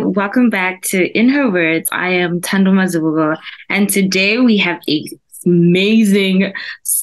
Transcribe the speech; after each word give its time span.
everyone. 0.00 0.14
Welcome 0.14 0.50
back 0.50 0.82
to 0.82 1.06
In 1.18 1.28
Her 1.28 1.50
Words. 1.50 1.88
I 1.92 2.08
am 2.10 2.40
Tando 2.40 2.72
Mazubugo, 2.72 3.36
and 3.68 3.88
today 3.88 4.38
we 4.38 4.56
have 4.56 4.80
a 4.88 5.04
amazing, 5.44 6.52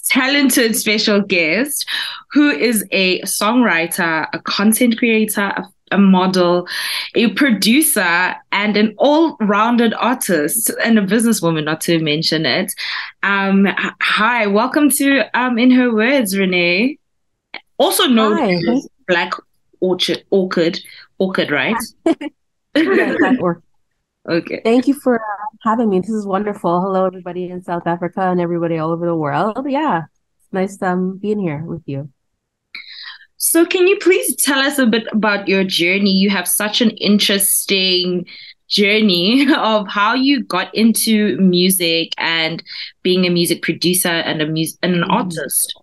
talented 0.10 0.76
special 0.76 1.22
guest 1.22 1.88
who 2.32 2.50
is 2.50 2.86
a 2.92 3.22
songwriter, 3.22 4.28
a 4.34 4.40
content 4.40 4.98
creator, 4.98 5.42
a, 5.42 5.66
a 5.92 5.98
model, 5.98 6.68
a 7.16 7.28
producer, 7.34 8.36
and 8.52 8.78
an 8.78 8.96
all-rounded 8.98 9.94
artist 9.96 10.72
and 10.84 10.98
a 10.98 11.02
businesswoman, 11.02 11.66
not 11.66 11.82
to 11.82 12.00
mention 12.00 12.46
it. 12.46 12.74
Um, 13.24 13.68
hi, 14.02 14.48
welcome 14.48 14.90
to 14.92 15.24
um, 15.40 15.60
In 15.60 15.72
Her 15.72 15.94
Words, 15.94 16.38
Renee. 16.38 16.98
Also 17.78 18.08
known 18.08 18.40
as 18.40 18.88
Black 19.08 19.34
Orchard, 19.82 20.24
Orchid, 20.32 20.80
Orchid, 21.20 21.52
right? 21.52 21.78
Okay. 24.30 24.60
Thank 24.66 24.88
you 24.90 24.94
for 24.94 25.16
uh, 25.16 25.46
having 25.64 25.90
me. 25.90 26.02
This 26.02 26.10
is 26.10 26.26
wonderful. 26.26 26.82
Hello, 26.82 27.06
everybody 27.06 27.46
in 27.50 27.64
South 27.64 27.88
Africa 27.88 28.22
and 28.24 28.42
everybody 28.42 28.78
all 28.78 28.92
over 28.92 29.06
the 29.06 29.16
world. 29.16 29.66
Yeah, 29.70 30.02
it's 30.38 30.52
nice 30.52 30.82
um 30.82 31.18
being 31.18 31.40
here 31.40 31.64
with 31.64 31.82
you. 31.86 32.10
So, 33.38 33.66
can 33.66 33.88
you 33.88 33.98
please 34.00 34.36
tell 34.36 34.60
us 34.60 34.80
a 34.80 34.86
bit 34.86 35.08
about 35.14 35.48
your 35.48 35.64
journey? 35.64 36.12
You 36.12 36.30
have 36.30 36.46
such 36.46 36.82
an 36.82 36.90
interesting 36.92 38.26
journey 38.68 39.48
of 39.58 39.88
how 39.88 40.14
you 40.14 40.44
got 40.44 40.76
into 40.76 41.38
music 41.38 42.12
and 42.18 42.62
being 43.04 43.26
a 43.26 43.30
music 43.30 43.62
producer 43.62 44.10
and 44.10 44.42
a 44.42 44.46
mus- 44.48 44.78
and 44.84 44.94
an 44.96 45.04
Mhm. 45.04 45.14
artist. 45.14 45.74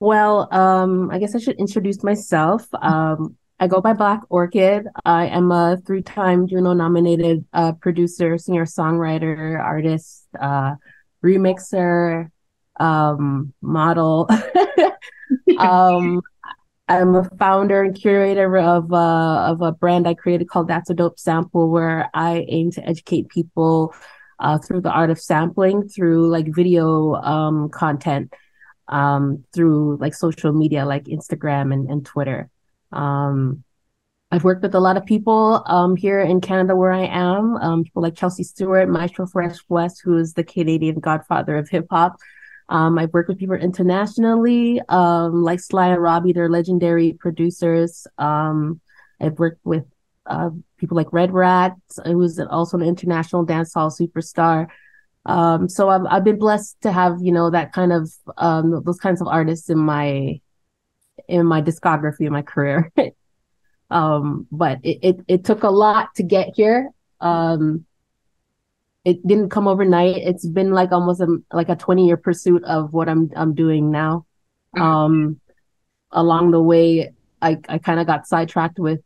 Well, 0.00 0.48
um, 0.54 1.10
I 1.10 1.18
guess 1.18 1.34
I 1.34 1.38
should 1.38 1.56
introduce 1.56 2.02
myself. 2.02 2.66
Um, 2.80 3.36
I 3.60 3.66
go 3.68 3.80
by 3.80 3.92
Black 3.92 4.22
Orchid. 4.28 4.86
I 5.04 5.26
am 5.26 5.52
a 5.52 5.78
three-time 5.86 6.48
Juno 6.48 6.72
nominated 6.72 7.44
uh, 7.52 7.72
producer, 7.72 8.36
singer, 8.38 8.64
songwriter, 8.64 9.60
artist, 9.60 10.26
uh, 10.38 10.74
remixer, 11.24 12.30
um, 12.78 13.52
model. 13.60 14.28
Um, 15.58 16.22
I'm 16.88 17.14
a 17.14 17.24
founder 17.38 17.82
and 17.82 17.94
curator 17.94 18.56
of 18.58 18.92
uh, 18.92 19.46
of 19.46 19.62
a 19.62 19.72
brand 19.72 20.06
I 20.06 20.14
created 20.14 20.48
called 20.48 20.68
That's 20.68 20.90
a 20.90 20.94
Dope 20.94 21.18
Sample, 21.18 21.70
where 21.70 22.10
I 22.12 22.44
aim 22.48 22.70
to 22.72 22.86
educate 22.86 23.28
people 23.28 23.94
uh, 24.38 24.58
through 24.58 24.82
the 24.82 24.90
art 24.90 25.10
of 25.10 25.20
sampling, 25.20 25.88
through 25.88 26.28
like 26.28 26.54
video 26.54 27.14
um, 27.14 27.70
content, 27.70 28.34
um, 28.88 29.44
through 29.54 29.98
like 29.98 30.14
social 30.14 30.52
media 30.52 30.84
like 30.84 31.04
Instagram 31.04 31.72
and, 31.72 31.88
and 31.88 32.04
Twitter. 32.04 32.50
Um, 32.92 33.64
I've 34.30 34.44
worked 34.44 34.62
with 34.62 34.74
a 34.74 34.80
lot 34.80 34.96
of 34.96 35.04
people 35.04 35.62
um, 35.66 35.94
here 35.94 36.20
in 36.20 36.40
Canada 36.40 36.74
where 36.74 36.90
I 36.90 37.04
am, 37.04 37.56
um, 37.56 37.84
people 37.84 38.02
like 38.02 38.16
Chelsea 38.16 38.44
Stewart, 38.44 38.88
Maestro 38.88 39.26
Fresh 39.26 39.58
Wes, 39.68 39.98
who 39.98 40.16
is 40.16 40.32
the 40.32 40.42
Canadian 40.42 41.00
godfather 41.00 41.58
of 41.58 41.68
hip 41.68 41.86
hop. 41.90 42.16
Um, 42.70 42.98
I've 42.98 43.12
worked 43.12 43.28
with 43.28 43.38
people 43.38 43.56
internationally, 43.56 44.80
um, 44.88 45.42
like 45.42 45.60
Sly 45.60 45.88
and 45.88 46.02
Robbie, 46.02 46.32
they're 46.32 46.48
legendary 46.48 47.12
producers. 47.12 48.06
Um, 48.16 48.80
I've 49.20 49.38
worked 49.38 49.60
with 49.64 49.84
uh, 50.24 50.50
people 50.78 50.96
like 50.96 51.12
Red 51.12 51.32
Rat, 51.32 51.76
who's 52.04 52.38
also 52.38 52.78
an 52.78 52.84
international 52.84 53.44
dancehall 53.44 53.92
superstar. 53.92 54.68
Um, 55.26 55.68
so 55.68 55.88
I've 55.88 56.06
I've 56.08 56.24
been 56.24 56.38
blessed 56.38 56.80
to 56.82 56.92
have 56.92 57.18
you 57.20 57.32
know 57.32 57.50
that 57.50 57.72
kind 57.72 57.92
of 57.92 58.10
um, 58.38 58.82
those 58.84 58.98
kinds 58.98 59.20
of 59.20 59.28
artists 59.28 59.68
in 59.70 59.78
my 59.78 60.40
in 61.28 61.46
my 61.46 61.62
discography 61.62 62.26
in 62.26 62.32
my 62.32 62.42
career. 62.42 62.92
um, 63.90 64.46
but 64.50 64.78
it, 64.82 64.98
it 65.02 65.16
it 65.28 65.44
took 65.44 65.62
a 65.62 65.70
lot 65.70 66.14
to 66.16 66.22
get 66.22 66.54
here. 66.54 66.90
Um, 67.20 67.86
it 69.04 69.26
didn't 69.26 69.50
come 69.50 69.66
overnight. 69.66 70.16
It's 70.18 70.46
been 70.46 70.72
like 70.72 70.92
almost 70.92 71.20
a, 71.20 71.38
like 71.52 71.68
a 71.68 71.76
20 71.76 72.06
year 72.06 72.16
pursuit 72.16 72.62
of 72.64 72.92
what 72.92 73.08
I'm 73.08 73.30
I'm 73.36 73.54
doing 73.54 73.90
now. 73.90 74.26
Um, 74.78 75.40
along 76.10 76.52
the 76.52 76.62
way, 76.62 77.12
I 77.40 77.58
I 77.68 77.78
kind 77.78 78.00
of 78.00 78.06
got 78.06 78.26
sidetracked 78.26 78.78
with 78.78 79.00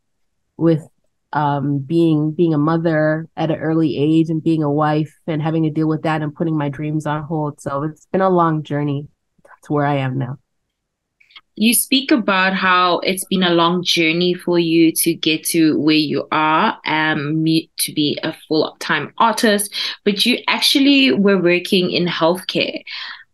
with 0.57 0.87
um 1.33 1.79
being 1.79 2.31
being 2.33 2.55
a 2.55 2.59
mother 2.59 3.29
at 3.37 3.51
an 3.51 3.59
early 3.59 3.97
age 3.97 4.31
and 4.31 4.43
being 4.43 4.63
a 4.63 4.71
wife 4.71 5.13
and 5.27 5.43
having 5.43 5.65
to 5.65 5.71
deal 5.71 5.89
with 5.89 6.03
that 6.03 6.23
and 6.23 6.35
putting 6.35 6.57
my 6.57 6.69
dreams 6.69 7.07
on 7.07 7.23
hold. 7.25 7.61
So 7.61 7.83
it's 7.83 8.07
been 8.07 8.21
a 8.21 8.31
long 8.31 8.63
journey 8.63 9.09
to 9.65 9.73
where 9.73 9.87
I 9.87 9.97
am 9.97 10.19
now. 10.19 10.39
You 11.57 11.75
speak 11.75 12.11
about 12.11 12.55
how 12.55 12.99
it's 12.99 13.25
been 13.25 13.43
a 13.43 13.55
long 13.55 13.83
journey 13.83 14.35
for 14.35 14.59
you 14.59 14.93
to 14.93 15.15
get 15.15 15.43
to 15.47 15.79
where 15.81 15.97
you 15.97 16.29
are, 16.31 16.79
um, 16.87 17.45
to 17.45 17.93
be 17.93 18.19
a 18.23 18.35
full-time 18.47 19.13
artist, 19.19 19.75
but 20.05 20.27
you 20.27 20.39
actually 20.49 21.13
were 21.13 21.41
working 21.41 21.91
in 21.91 22.07
healthcare. 22.07 22.83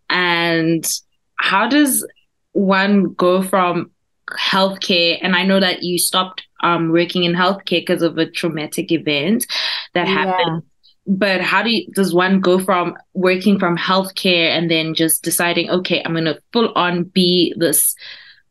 And 0.08 0.88
how 1.36 1.68
does 1.68 2.06
one 2.52 3.14
go 3.14 3.42
from 3.42 3.90
healthcare? 4.30 5.18
And 5.20 5.34
I 5.34 5.44
know 5.44 5.58
that 5.58 5.82
you 5.82 5.98
stopped 5.98 6.42
um, 6.62 6.90
working 6.92 7.24
in 7.24 7.32
healthcare 7.32 7.80
because 7.80 8.02
of 8.02 8.18
a 8.18 8.30
traumatic 8.30 8.92
event 8.92 9.46
that 9.94 10.06
happened. 10.06 10.62
But 11.06 11.40
how 11.40 11.62
do 11.62 11.70
you, 11.70 11.90
does 11.92 12.14
one 12.14 12.40
go 12.40 12.58
from 12.58 12.96
working 13.14 13.58
from 13.58 13.76
healthcare 13.76 14.56
and 14.56 14.70
then 14.70 14.94
just 14.94 15.24
deciding, 15.24 15.68
okay, 15.68 16.00
I'm 16.04 16.12
going 16.12 16.26
to 16.26 16.40
full 16.52 16.72
on 16.76 17.04
be 17.04 17.54
this 17.56 17.96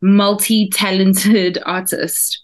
multi-talented 0.02 1.60
artist? 1.66 2.42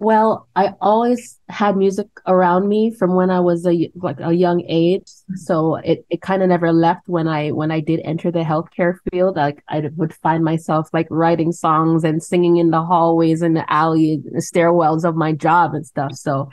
Well, 0.00 0.48
I 0.54 0.74
always 0.80 1.40
had 1.48 1.76
music 1.76 2.06
around 2.24 2.68
me 2.68 2.94
from 2.94 3.16
when 3.16 3.30
I 3.30 3.40
was 3.40 3.66
a 3.66 3.90
like 3.96 4.20
a 4.20 4.32
young 4.32 4.62
age. 4.68 5.02
Mm-hmm. 5.02 5.36
So 5.36 5.74
it, 5.76 6.06
it 6.08 6.22
kind 6.22 6.40
of 6.40 6.48
never 6.48 6.72
left 6.72 7.08
when 7.08 7.26
I 7.26 7.50
when 7.50 7.72
I 7.72 7.80
did 7.80 8.00
enter 8.04 8.30
the 8.30 8.44
healthcare 8.44 8.94
field. 9.10 9.34
Like 9.34 9.64
I 9.68 9.90
would 9.96 10.14
find 10.14 10.44
myself 10.44 10.88
like 10.92 11.08
writing 11.10 11.50
songs 11.50 12.04
and 12.04 12.22
singing 12.22 12.58
in 12.58 12.70
the 12.70 12.84
hallways 12.84 13.42
and 13.42 13.56
the 13.56 13.70
alley, 13.72 14.22
the 14.24 14.38
stairwells 14.38 15.04
of 15.04 15.16
my 15.16 15.32
job 15.32 15.74
and 15.74 15.84
stuff. 15.84 16.14
So 16.14 16.48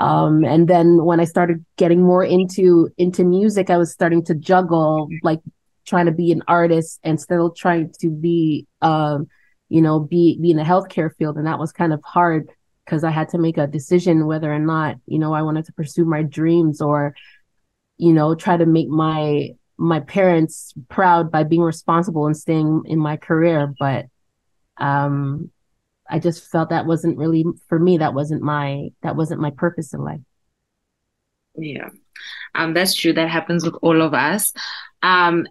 um 0.00 0.44
and 0.44 0.66
then 0.66 1.04
when 1.04 1.20
I 1.20 1.24
started 1.24 1.64
getting 1.76 2.02
more 2.02 2.24
into 2.24 2.88
into 2.98 3.24
music, 3.24 3.70
I 3.70 3.76
was 3.76 3.92
starting 3.92 4.24
to 4.24 4.34
juggle 4.34 5.08
like 5.22 5.40
trying 5.86 6.06
to 6.06 6.12
be 6.12 6.32
an 6.32 6.42
artist 6.48 7.00
and 7.04 7.20
still 7.20 7.50
trying 7.50 7.92
to 8.00 8.10
be 8.10 8.66
um 8.82 9.28
you 9.68 9.80
know 9.80 10.00
be 10.00 10.38
be 10.40 10.50
in 10.50 10.56
the 10.56 10.62
healthcare 10.64 11.14
field 11.16 11.36
and 11.36 11.46
that 11.46 11.58
was 11.58 11.72
kind 11.72 11.92
of 11.92 12.02
hard 12.02 12.48
because 12.90 13.04
I 13.04 13.10
had 13.10 13.28
to 13.30 13.38
make 13.38 13.56
a 13.56 13.68
decision 13.68 14.26
whether 14.26 14.52
or 14.52 14.58
not, 14.58 14.96
you 15.06 15.20
know, 15.20 15.32
I 15.32 15.42
wanted 15.42 15.64
to 15.66 15.72
pursue 15.72 16.04
my 16.04 16.24
dreams 16.24 16.80
or, 16.80 17.14
you 17.98 18.12
know, 18.12 18.34
try 18.34 18.56
to 18.56 18.66
make 18.66 18.88
my 18.88 19.50
my 19.78 20.00
parents 20.00 20.74
proud 20.88 21.30
by 21.30 21.44
being 21.44 21.62
responsible 21.62 22.26
and 22.26 22.36
staying 22.36 22.82
in 22.86 22.98
my 22.98 23.16
career. 23.16 23.72
But 23.78 24.06
um 24.78 25.50
I 26.10 26.18
just 26.18 26.50
felt 26.50 26.70
that 26.70 26.86
wasn't 26.86 27.18
really 27.18 27.44
for 27.68 27.78
me, 27.78 27.98
that 27.98 28.14
wasn't 28.14 28.42
my 28.42 28.88
that 29.02 29.16
wasn't 29.16 29.40
my 29.40 29.50
purpose 29.50 29.94
in 29.94 30.00
life. 30.00 30.20
Yeah, 31.56 31.90
um, 32.54 32.74
that's 32.74 32.94
true. 32.94 33.12
That 33.12 33.28
happens 33.28 33.64
with 33.64 33.74
all 33.82 34.02
of 34.02 34.14
us. 34.14 34.52
Um, 35.02 35.46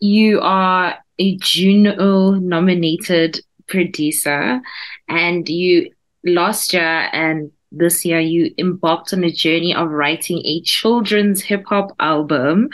you 0.00 0.40
are 0.40 0.96
a 1.18 1.36
Juno 1.38 2.32
nominated 2.32 3.40
producer, 3.66 4.60
and 5.08 5.48
you 5.48 5.90
last 6.24 6.72
year 6.72 7.08
and 7.12 7.50
this 7.72 8.04
year 8.04 8.20
you 8.20 8.52
embarked 8.58 9.12
on 9.12 9.24
a 9.24 9.30
journey 9.30 9.74
of 9.74 9.90
writing 9.90 10.38
a 10.44 10.60
children's 10.62 11.42
hip 11.42 11.64
hop 11.66 11.90
album, 12.00 12.68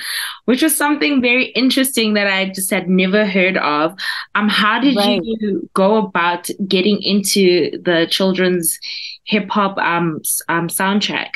which 0.45 0.63
was 0.63 0.77
something 0.77 1.21
very 1.21 1.47
interesting 1.47 2.15
that 2.15 2.27
I 2.27 2.51
just 2.51 2.71
had 2.71 2.89
never 2.89 3.27
heard 3.27 3.57
of. 3.57 3.95
Um, 4.35 4.49
how 4.49 4.81
did 4.81 4.97
Right. 4.97 5.21
you 5.23 5.69
go 5.75 5.97
about 5.97 6.49
getting 6.69 7.03
into 7.03 7.71
the 7.83 8.07
children's 8.11 8.79
hip 9.25 9.49
hop 9.51 9.79
um, 9.79 10.21
um 10.49 10.69
soundtrack? 10.69 11.31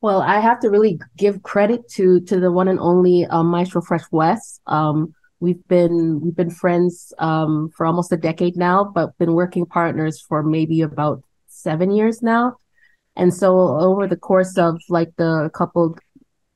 Well, 0.00 0.20
I 0.20 0.38
have 0.40 0.60
to 0.60 0.68
really 0.70 0.98
give 1.16 1.42
credit 1.42 1.88
to 1.92 2.20
to 2.22 2.38
the 2.40 2.52
one 2.52 2.68
and 2.68 2.78
only 2.78 3.26
um, 3.26 3.46
Maestro 3.48 3.80
Fresh 3.80 4.04
Wes. 4.12 4.60
Um, 4.66 5.14
we've 5.40 5.66
been 5.68 6.20
we've 6.20 6.36
been 6.36 6.50
friends 6.50 7.12
um, 7.18 7.70
for 7.76 7.86
almost 7.86 8.12
a 8.12 8.16
decade 8.16 8.56
now, 8.56 8.84
but 8.84 9.16
been 9.18 9.32
working 9.34 9.64
partners 9.66 10.20
for 10.20 10.42
maybe 10.42 10.82
about 10.82 11.22
seven 11.64 11.90
years 11.90 12.22
now. 12.22 12.56
And 13.16 13.32
so 13.32 13.56
over 13.88 14.06
the 14.06 14.16
course 14.16 14.56
of 14.58 14.80
like 14.88 15.12
the 15.16 15.50
couple, 15.54 15.96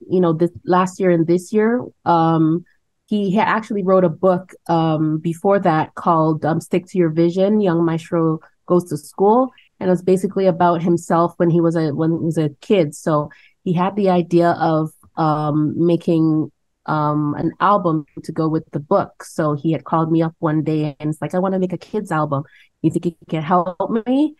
you 0.08 0.20
know, 0.20 0.32
this 0.32 0.50
last 0.64 1.00
year 1.00 1.10
and 1.10 1.26
this 1.26 1.52
year, 1.52 1.84
um, 2.04 2.64
he 3.06 3.34
had 3.34 3.48
actually 3.48 3.82
wrote 3.82 4.04
a 4.04 4.08
book 4.26 4.52
um, 4.68 5.18
before 5.18 5.58
that 5.60 5.94
called 5.94 6.44
um, 6.44 6.60
"Stick 6.60 6.86
to 6.88 6.98
Your 6.98 7.10
Vision." 7.10 7.60
Young 7.60 7.84
Maestro 7.84 8.40
goes 8.66 8.84
to 8.90 8.96
school, 8.96 9.50
and 9.80 9.88
it 9.88 9.90
was 9.90 10.02
basically 10.02 10.46
about 10.46 10.82
himself 10.82 11.32
when 11.38 11.50
he 11.50 11.60
was 11.60 11.74
a 11.74 11.94
when 11.94 12.10
he 12.18 12.26
was 12.26 12.38
a 12.38 12.50
kid. 12.60 12.94
So 12.94 13.30
he 13.64 13.72
had 13.72 13.96
the 13.96 14.10
idea 14.10 14.50
of 14.60 14.90
um, 15.16 15.74
making 15.76 16.52
um, 16.88 17.34
an 17.36 17.52
album 17.60 18.06
to 18.24 18.32
go 18.32 18.48
with 18.48 18.64
the 18.72 18.80
book. 18.80 19.22
So 19.22 19.54
he 19.54 19.72
had 19.72 19.84
called 19.84 20.10
me 20.10 20.22
up 20.22 20.34
one 20.38 20.62
day 20.64 20.96
and 20.98 21.10
it's 21.10 21.20
like, 21.20 21.34
I 21.34 21.38
want 21.38 21.52
to 21.52 21.58
make 21.58 21.74
a 21.74 21.78
kids 21.78 22.10
album. 22.10 22.44
You 22.82 22.90
think 22.90 23.04
you 23.06 23.14
can 23.28 23.42
help 23.42 23.90
me? 24.06 24.36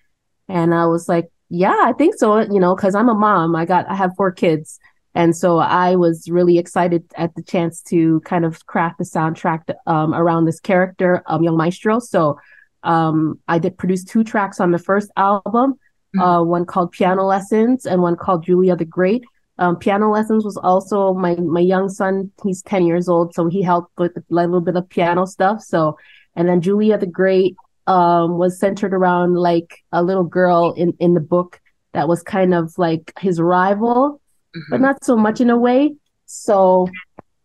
And 0.48 0.74
I 0.74 0.86
was 0.86 1.08
like, 1.08 1.30
yeah, 1.50 1.82
I 1.84 1.92
think 1.92 2.14
so, 2.16 2.40
you 2.40 2.60
know, 2.60 2.74
because 2.74 2.94
I'm 2.94 3.08
a 3.08 3.14
mom. 3.14 3.56
I 3.56 3.64
got 3.64 3.88
I 3.88 3.94
have 3.94 4.12
four 4.16 4.32
kids. 4.32 4.78
And 5.14 5.36
so 5.36 5.58
I 5.58 5.96
was 5.96 6.28
really 6.30 6.58
excited 6.58 7.04
at 7.16 7.34
the 7.34 7.42
chance 7.42 7.82
to 7.84 8.20
kind 8.20 8.44
of 8.44 8.66
craft 8.66 8.98
the 8.98 9.04
soundtrack 9.04 9.62
um, 9.86 10.14
around 10.14 10.44
this 10.44 10.60
character, 10.60 11.22
um, 11.26 11.42
Young 11.42 11.56
Maestro. 11.56 11.98
So 11.98 12.38
um, 12.82 13.40
I 13.48 13.58
did 13.58 13.78
produce 13.78 14.04
two 14.04 14.22
tracks 14.22 14.60
on 14.60 14.70
the 14.70 14.78
first 14.78 15.10
album, 15.16 15.74
mm-hmm. 15.74 16.20
uh, 16.20 16.42
one 16.42 16.66
called 16.66 16.92
Piano 16.92 17.24
Lessons 17.24 17.86
and 17.86 18.02
one 18.02 18.16
called 18.16 18.44
Julia 18.44 18.76
the 18.76 18.84
Great. 18.84 19.24
Um, 19.60 19.76
piano 19.76 20.08
lessons 20.08 20.44
was 20.44 20.56
also 20.56 21.14
my 21.14 21.34
my 21.34 21.60
young 21.60 21.88
son. 21.88 22.30
He's 22.44 22.62
ten 22.62 22.86
years 22.86 23.08
old, 23.08 23.34
so 23.34 23.48
he 23.48 23.60
helped 23.60 23.90
with 23.98 24.16
a 24.16 24.22
little 24.30 24.60
bit 24.60 24.76
of 24.76 24.88
piano 24.88 25.26
stuff. 25.26 25.62
So, 25.62 25.98
and 26.36 26.48
then 26.48 26.60
Julia 26.60 26.96
the 26.96 27.06
Great 27.06 27.56
um, 27.88 28.36
was 28.36 28.60
centered 28.60 28.92
around 28.92 29.34
like 29.34 29.82
a 29.92 30.02
little 30.02 30.22
girl 30.22 30.74
in 30.76 30.92
in 31.00 31.14
the 31.14 31.20
book 31.20 31.60
that 31.94 32.06
was 32.06 32.22
kind 32.22 32.54
of 32.54 32.76
like 32.76 33.12
his 33.18 33.40
rival, 33.40 34.20
mm-hmm. 34.54 34.70
but 34.70 34.80
not 34.80 35.02
so 35.02 35.16
much 35.16 35.40
in 35.40 35.50
a 35.50 35.56
way. 35.56 35.96
So 36.26 36.88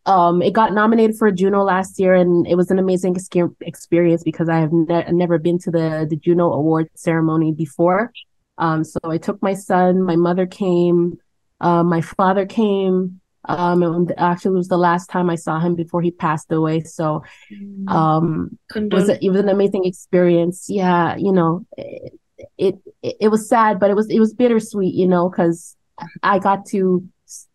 um, 0.05 0.41
it 0.41 0.51
got 0.51 0.73
nominated 0.73 1.17
for 1.17 1.29
a 1.29 1.31
Juno 1.31 1.63
last 1.63 1.97
year, 1.97 2.13
and 2.13 2.45
it 2.45 2.55
was 2.55 2.69
an 2.69 2.77
amazing 2.77 3.15
experience 3.61 4.23
because 4.23 4.49
I 4.49 4.59
have 4.59 4.73
ne- 4.73 5.11
never 5.11 5.37
been 5.39 5.57
to 5.59 5.71
the 5.71 6.05
the 6.09 6.17
Juno 6.17 6.51
Award 6.51 6.89
ceremony 6.95 7.53
before. 7.53 8.11
Um, 8.57 8.83
so 8.83 8.99
I 9.05 9.17
took 9.17 9.41
my 9.41 9.53
son, 9.53 10.03
my 10.03 10.17
mother 10.17 10.45
came, 10.45 11.17
uh, 11.61 11.83
my 11.83 12.01
father 12.01 12.45
came. 12.45 13.21
Um, 13.45 13.83
and 13.83 14.13
actually, 14.17 14.55
it 14.55 14.57
was 14.57 14.67
the 14.69 14.77
last 14.77 15.09
time 15.09 15.29
I 15.29 15.35
saw 15.35 15.59
him 15.59 15.75
before 15.75 16.01
he 16.01 16.11
passed 16.11 16.51
away. 16.51 16.81
So, 16.81 17.23
mm. 17.51 17.89
um, 17.89 18.57
it 18.75 18.93
was 18.93 19.09
a, 19.09 19.23
it 19.23 19.29
was 19.29 19.41
an 19.41 19.49
amazing 19.49 19.85
experience. 19.85 20.67
Yeah, 20.69 21.15
you 21.17 21.31
know, 21.31 21.65
it, 21.77 22.13
it 22.57 22.75
it 23.01 23.27
was 23.29 23.49
sad, 23.49 23.79
but 23.79 23.89
it 23.89 23.95
was 23.95 24.09
it 24.09 24.19
was 24.19 24.33
bittersweet, 24.33 24.93
you 24.93 25.07
know, 25.07 25.29
because 25.29 25.75
I 26.21 26.39
got 26.39 26.65
to 26.67 27.07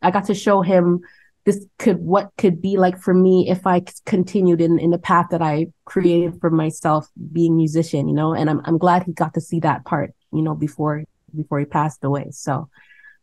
I 0.02 0.10
got 0.10 0.26
to 0.26 0.34
show 0.34 0.62
him 0.62 1.00
this 1.44 1.64
could 1.78 1.98
what 1.98 2.30
could 2.36 2.60
be 2.60 2.76
like 2.76 2.98
for 2.98 3.14
me 3.14 3.48
if 3.48 3.66
I 3.66 3.82
continued 4.04 4.60
in 4.60 4.78
in 4.78 4.90
the 4.90 4.98
path 4.98 5.28
that 5.30 5.40
I 5.40 5.68
created 5.86 6.38
for 6.40 6.50
myself 6.50 7.08
being 7.32 7.56
musician, 7.56 8.08
you 8.08 8.14
know, 8.14 8.34
and 8.34 8.50
I'm 8.50 8.60
I'm 8.64 8.78
glad 8.78 9.04
he 9.04 9.12
got 9.12 9.34
to 9.34 9.40
see 9.40 9.60
that 9.60 9.84
part, 9.84 10.12
you 10.32 10.42
know, 10.42 10.54
before 10.54 11.04
before 11.34 11.58
he 11.58 11.64
passed 11.64 12.04
away. 12.04 12.28
So 12.32 12.68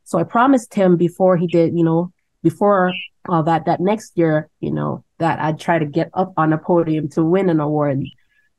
so 0.03 0.19
I 0.19 0.23
promised 0.23 0.73
him 0.73 0.97
before 0.97 1.37
he 1.37 1.47
did, 1.47 1.77
you 1.77 1.83
know, 1.83 2.11
before 2.45 2.93
uh, 3.27 3.41
that 3.41 3.65
that 3.65 3.79
next 3.81 4.11
year, 4.21 4.49
you 4.59 4.71
know, 4.71 5.03
that 5.17 5.39
I'd 5.39 5.59
try 5.59 5.79
to 5.79 5.85
get 5.85 6.09
up 6.13 6.31
on 6.37 6.53
a 6.53 6.59
podium 6.69 7.09
to 7.09 7.23
win 7.23 7.49
an 7.49 7.59
award. 7.59 8.05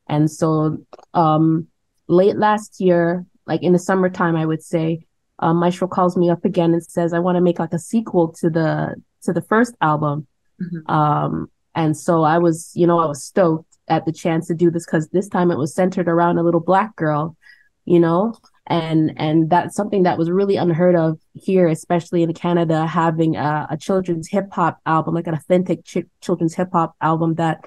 And 0.07 0.29
so 0.29 0.77
um 1.13 1.67
late 2.07 2.37
last 2.37 2.81
year, 2.87 3.25
like 3.45 3.63
in 3.63 3.73
the 3.73 3.79
summertime, 3.79 4.35
I 4.35 4.45
would 4.45 4.61
say, 4.61 5.05
um, 5.39 5.57
Maestro 5.57 5.87
calls 5.87 6.17
me 6.17 6.29
up 6.29 6.43
again 6.43 6.73
and 6.73 6.83
says, 6.83 7.13
I 7.13 7.19
want 7.19 7.37
to 7.37 7.41
make 7.47 7.59
like 7.59 7.73
a 7.73 7.79
sequel 7.79 8.25
to 8.39 8.49
the 8.49 8.95
to 9.23 9.33
the 9.33 9.41
first 9.41 9.73
album. 9.81 10.27
Mm-hmm. 10.61 10.91
Um, 10.91 11.49
and 11.73 11.95
so 11.95 12.23
I 12.23 12.37
was, 12.39 12.71
you 12.75 12.87
know, 12.87 12.99
I 12.99 13.05
was 13.05 13.23
stoked 13.23 13.71
at 13.87 14.05
the 14.05 14.11
chance 14.11 14.47
to 14.47 14.55
do 14.55 14.69
this 14.69 14.85
because 14.85 15.07
this 15.09 15.29
time 15.29 15.51
it 15.51 15.57
was 15.57 15.73
centered 15.73 16.09
around 16.09 16.37
a 16.37 16.43
little 16.43 16.59
black 16.59 16.95
girl, 16.95 17.37
you 17.85 17.99
know, 17.99 18.33
and 18.67 19.13
and 19.17 19.49
that's 19.49 19.75
something 19.75 20.03
that 20.03 20.17
was 20.17 20.29
really 20.29 20.57
unheard 20.57 20.95
of 20.95 21.19
here, 21.33 21.67
especially 21.67 22.21
in 22.21 22.33
Canada, 22.33 22.85
having 22.85 23.35
a, 23.37 23.67
a 23.71 23.77
children's 23.77 24.27
hip 24.29 24.51
hop 24.51 24.79
album, 24.85 25.15
like 25.15 25.27
an 25.27 25.33
authentic 25.33 25.85
ch- 25.85 26.05
children's 26.21 26.53
hip 26.53 26.69
hop 26.73 26.95
album 27.01 27.35
that 27.35 27.63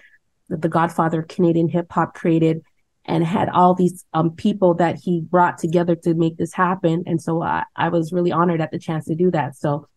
the 0.49 0.69
Godfather 0.69 1.20
of 1.20 1.29
Canadian 1.29 1.69
hip 1.69 1.91
hop 1.91 2.14
created 2.14 2.62
and 3.06 3.25
had 3.25 3.49
all 3.49 3.75
these 3.75 4.05
um, 4.12 4.31
people 4.32 4.75
that 4.75 4.97
he 4.97 5.23
brought 5.23 5.58
together 5.58 5.97
to 5.97 6.12
make 6.14 6.37
this 6.37 6.52
happen. 6.52 7.02
And 7.06 7.20
so 7.20 7.43
I, 7.43 7.64
I 7.75 7.88
was 7.88 8.12
really 8.12 8.31
honored 8.31 8.61
at 8.61 8.70
the 8.70 8.79
chance 8.79 9.06
to 9.06 9.14
do 9.14 9.31
that. 9.31 9.56
So 9.56 9.88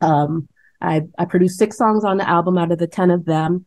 um, 0.00 0.48
I, 0.80 1.02
I 1.18 1.26
produced 1.26 1.58
six 1.58 1.76
songs 1.76 2.04
on 2.04 2.16
the 2.16 2.28
album 2.28 2.56
out 2.56 2.72
of 2.72 2.78
the 2.78 2.86
10 2.86 3.10
of 3.10 3.26
them. 3.26 3.66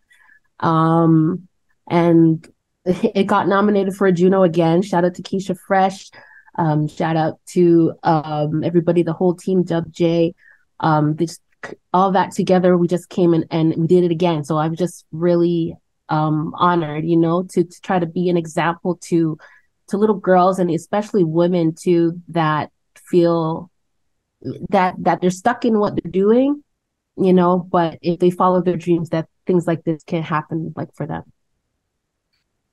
Um, 0.60 1.48
and 1.88 2.48
it 2.86 3.28
got 3.28 3.48
nominated 3.48 3.96
for 3.96 4.08
a 4.08 4.12
Juno 4.12 4.44
again. 4.44 4.82
Shout 4.82 5.06
out 5.06 5.16
to 5.16 5.24
Keisha 5.24 5.56
Fresh. 5.68 6.10
Um, 6.58 6.88
shout 6.88 7.18
out 7.18 7.40
to 7.48 7.94
um, 8.04 8.64
everybody, 8.64 9.04
the 9.04 9.14
whole 9.14 9.36
team, 9.36 9.64
Dub 9.64 9.92
J. 9.92 10.34
Um, 10.80 11.18
just 11.18 11.42
all 11.94 12.12
that 12.12 12.32
together, 12.32 12.78
we 12.78 12.88
just 12.88 13.10
came 13.10 13.34
in 13.34 13.46
and 13.52 13.76
we 13.76 13.88
did 13.88 14.04
it 14.04 14.12
again. 14.12 14.44
So 14.44 14.58
I'm 14.58 14.76
just 14.76 15.06
really 15.12 15.76
um, 16.10 16.54
honored, 16.56 17.06
you 17.06 17.18
know, 17.18 17.44
to, 17.52 17.64
to 17.64 17.82
try 17.82 18.00
to 18.00 18.06
be 18.06 18.30
an 18.30 18.38
example 18.38 18.98
to 19.06 19.38
to 19.88 19.98
little 19.98 20.16
girls 20.16 20.58
and 20.58 20.72
especially 20.72 21.24
women 21.24 21.76
too 21.80 22.20
that 22.30 22.72
feel 23.08 23.70
that 24.70 24.96
that 25.00 25.22
they're 25.22 25.30
stuck 25.30 25.64
in 25.64 25.78
what 25.78 25.94
they're 25.96 26.12
doing 26.12 26.64
you 27.18 27.34
know, 27.34 27.60
but 27.60 27.98
if 28.02 28.20
they 28.20 28.30
follow 28.30 28.62
their 28.62 28.78
dreams, 28.78 29.10
that 29.10 29.28
things 29.48 29.68
like 29.68 29.84
this 29.84 30.04
can 30.04 30.24
happen 30.24 30.74
like 30.76 30.94
for 30.96 31.08
them. 31.08 31.24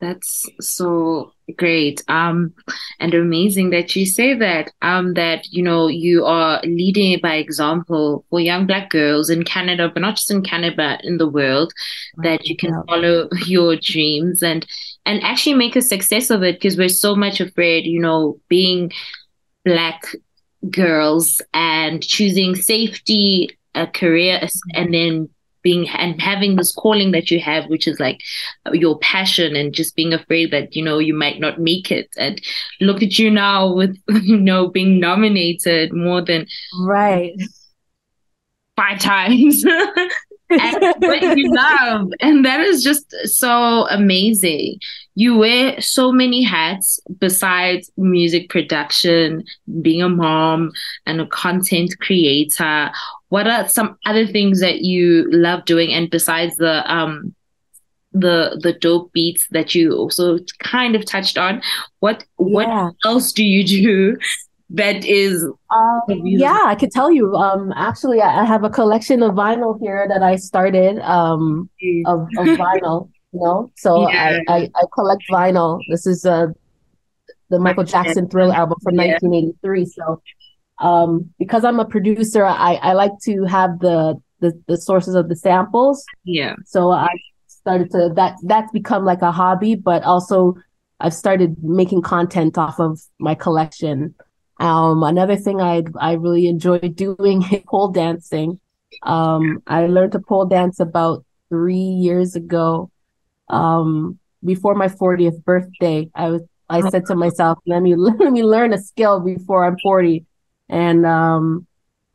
That's 0.03 0.49
so 0.61 1.33
great. 1.57 2.03
Um, 2.09 2.55
and 2.99 3.15
amazing 3.15 3.71
that 3.71 3.95
you 3.95 4.05
say 4.05 4.35
that, 4.35 4.73
um, 4.83 5.15
that, 5.15 5.47
you 5.53 5.63
know, 5.63 5.87
you 5.87 6.25
are 6.25 6.61
leading 6.65 7.21
by 7.21 7.37
example 7.37 8.25
for 8.29 8.41
young 8.41 8.67
black 8.67 8.91
girls 8.91 9.31
in 9.31 9.45
Canada, 9.45 9.89
but 9.89 10.01
not 10.01 10.17
just 10.17 10.33
in 10.33 10.43
Canada, 10.43 10.75
but 10.77 11.05
in 11.05 11.19
the 11.19 11.29
world, 11.29 11.73
that 12.17 12.45
you 12.45 12.57
can 12.57 12.75
follow 12.89 13.29
your 13.47 13.77
dreams 13.77 14.43
and, 14.43 14.67
and 15.07 15.23
actually 15.23 15.55
make 15.55 15.77
a 15.77 15.83
success 15.83 16.31
of 16.31 16.43
it 16.43 16.57
because 16.57 16.77
we're 16.77 16.89
so 16.89 17.15
much 17.15 17.41
afraid, 17.41 17.87
you 17.87 18.01
know, 18.01 18.41
being 18.49 18.91
black 19.65 20.03
girls 20.69 21.41
and 21.55 22.03
choosing 22.03 22.57
safety 22.57 23.57
a 23.77 23.87
career 23.87 24.49
and 24.75 24.93
then 24.93 25.29
being 25.63 25.89
and 25.91 26.21
having 26.21 26.57
this 26.57 26.73
calling 26.73 27.13
that 27.13 27.31
you 27.31 27.41
have 27.41 27.67
which 27.67 27.87
is 27.87 27.99
like 28.01 28.21
your 28.73 28.99
passion 28.99 29.57
and 29.57 29.73
just 29.73 29.97
being 29.97 30.13
afraid 30.13 30.51
that 30.51 30.75
you 30.75 30.83
know 30.83 30.99
you 30.99 31.15
might 31.15 31.41
not 31.41 31.61
make 31.61 31.91
it. 31.91 32.09
And 32.17 32.41
look 32.81 33.03
at 33.03 33.19
you 33.19 33.31
now 33.31 33.73
with 33.73 33.97
you 34.23 34.37
know 34.37 34.69
being 34.69 35.01
nominated 35.01 35.93
more 35.93 36.21
than 36.23 36.47
right. 36.81 37.35
five 38.77 38.99
times. 38.99 39.65
And 40.61 40.95
what 40.99 41.39
you 41.39 41.51
love. 41.55 42.11
And 42.21 42.45
that 42.45 42.61
is 42.61 42.83
just 42.83 43.15
so 43.25 43.87
amazing. 43.89 44.79
You 45.15 45.37
wear 45.37 45.81
so 45.81 46.13
many 46.13 46.43
hats 46.43 47.01
besides 47.19 47.91
music 47.97 48.49
production 48.49 49.45
being 49.81 50.03
a 50.03 50.09
mom 50.09 50.73
and 51.07 51.21
a 51.21 51.27
content 51.27 51.95
creator 52.01 52.91
what 53.33 53.49
are 53.49 53.67
some 53.67 53.97
other 54.05 54.27
things 54.27 54.61
that 54.61 54.83
you 54.83 55.27
love 55.33 55.65
doing? 55.65 55.91
And 55.91 56.11
besides 56.11 56.55
the 56.57 56.75
um 56.93 57.35
the 58.13 58.61
the 58.63 58.75
dope 58.75 59.11
beats 59.15 59.47
that 59.53 59.75
you 59.75 59.95
also 59.95 60.39
kind 60.59 60.95
of 60.95 61.07
touched 61.07 61.39
on 61.39 61.63
what 62.01 62.27
what 62.37 62.69
else 63.07 63.33
do 63.33 63.43
you 63.43 63.65
do 63.65 64.19
that 64.71 65.03
is 65.07 65.43
um, 65.71 66.21
yeah 66.25 66.65
i 66.67 66.75
could 66.75 66.91
tell 66.91 67.11
you 67.11 67.35
um 67.37 67.73
actually 67.75 68.21
I, 68.21 68.43
I, 68.43 68.45
have 68.45 68.65
a 68.65 68.71
collection 68.71 69.23
of 69.23 69.33
vinyl 69.33 69.79
here 69.81 70.07
that 70.09 70.23
i 70.23 70.37
started 70.37 70.99
um 71.01 71.71
of, 72.07 72.21
of 72.37 72.47
vinyl 72.59 73.09
you 73.33 73.41
know? 73.41 73.71
So 73.77 74.09
yeah. 74.11 74.41
I, 74.47 74.55
I, 74.55 74.69
I 74.75 74.83
collect 74.95 75.23
vinyl. 75.31 75.81
This 75.91 76.07
is 76.07 76.27
uh 76.27 76.49
the 77.49 77.59
michael 77.59 77.85
jackson 77.85 78.29
Thriller 78.29 78.55
album 78.55 78.79
from 78.83 78.95
yeah. 78.95 79.13
1983 79.13 79.87
so 79.87 80.23
um, 80.83 81.31
because 81.39 81.65
I'm 81.65 81.79
a 81.79 81.85
producer, 81.85 82.45
I, 82.45 82.75
I 82.75 82.93
like 82.93 83.13
to 83.23 83.45
have 83.45 83.79
the, 83.79 84.21
the 84.41 84.61
the 84.67 84.77
sources 84.77 85.15
of 85.15 85.29
the 85.29 85.37
samples. 85.37 86.05
Yeah. 86.25 86.57
So 86.67 86.91
I 86.91 87.09
started 87.47 87.93
to 87.93 88.13
that 88.17 88.35
that's 88.43 88.71
become 88.73 89.05
like 89.05 89.23
a 89.23 89.31
hobby, 89.31 89.77
but 89.77 90.03
also 90.03 90.57
I've 90.99 91.15
started 91.15 91.63
making 91.63 92.03
content 92.03 92.59
off 92.59 92.81
of 92.81 93.01
my 93.21 93.37
collection. 93.37 94.15
Um, 94.59 95.05
another 95.05 95.37
thing 95.37 95.61
I 95.61 95.85
I 96.01 96.15
really 96.15 96.49
enjoy 96.49 96.81
doing 96.81 97.43
is 97.53 97.63
pole 97.67 97.89
dancing. 97.89 98.59
Um, 99.05 99.63
I 99.69 99.87
learned 99.87 100.13
to 100.13 100.19
pole 100.19 100.47
dance 100.47 100.81
about 100.81 101.25
three 101.49 101.77
years 101.77 102.35
ago. 102.35 102.91
Um, 103.49 104.19
before 104.45 104.75
my 104.75 104.89
40th 104.89 105.45
birthday, 105.45 106.11
I 106.17 106.31
was 106.31 106.43
I 106.69 106.89
said 106.91 107.07
to 107.07 107.15
myself, 107.15 107.59
let 107.67 107.83
me 107.83 107.95
let 107.97 108.33
me 108.33 108.43
learn 108.43 108.73
a 108.73 108.79
skill 108.79 109.21
before 109.21 109.65
I'm 109.65 109.77
40 109.81 110.27
and 110.73 111.05
um, 111.05 111.67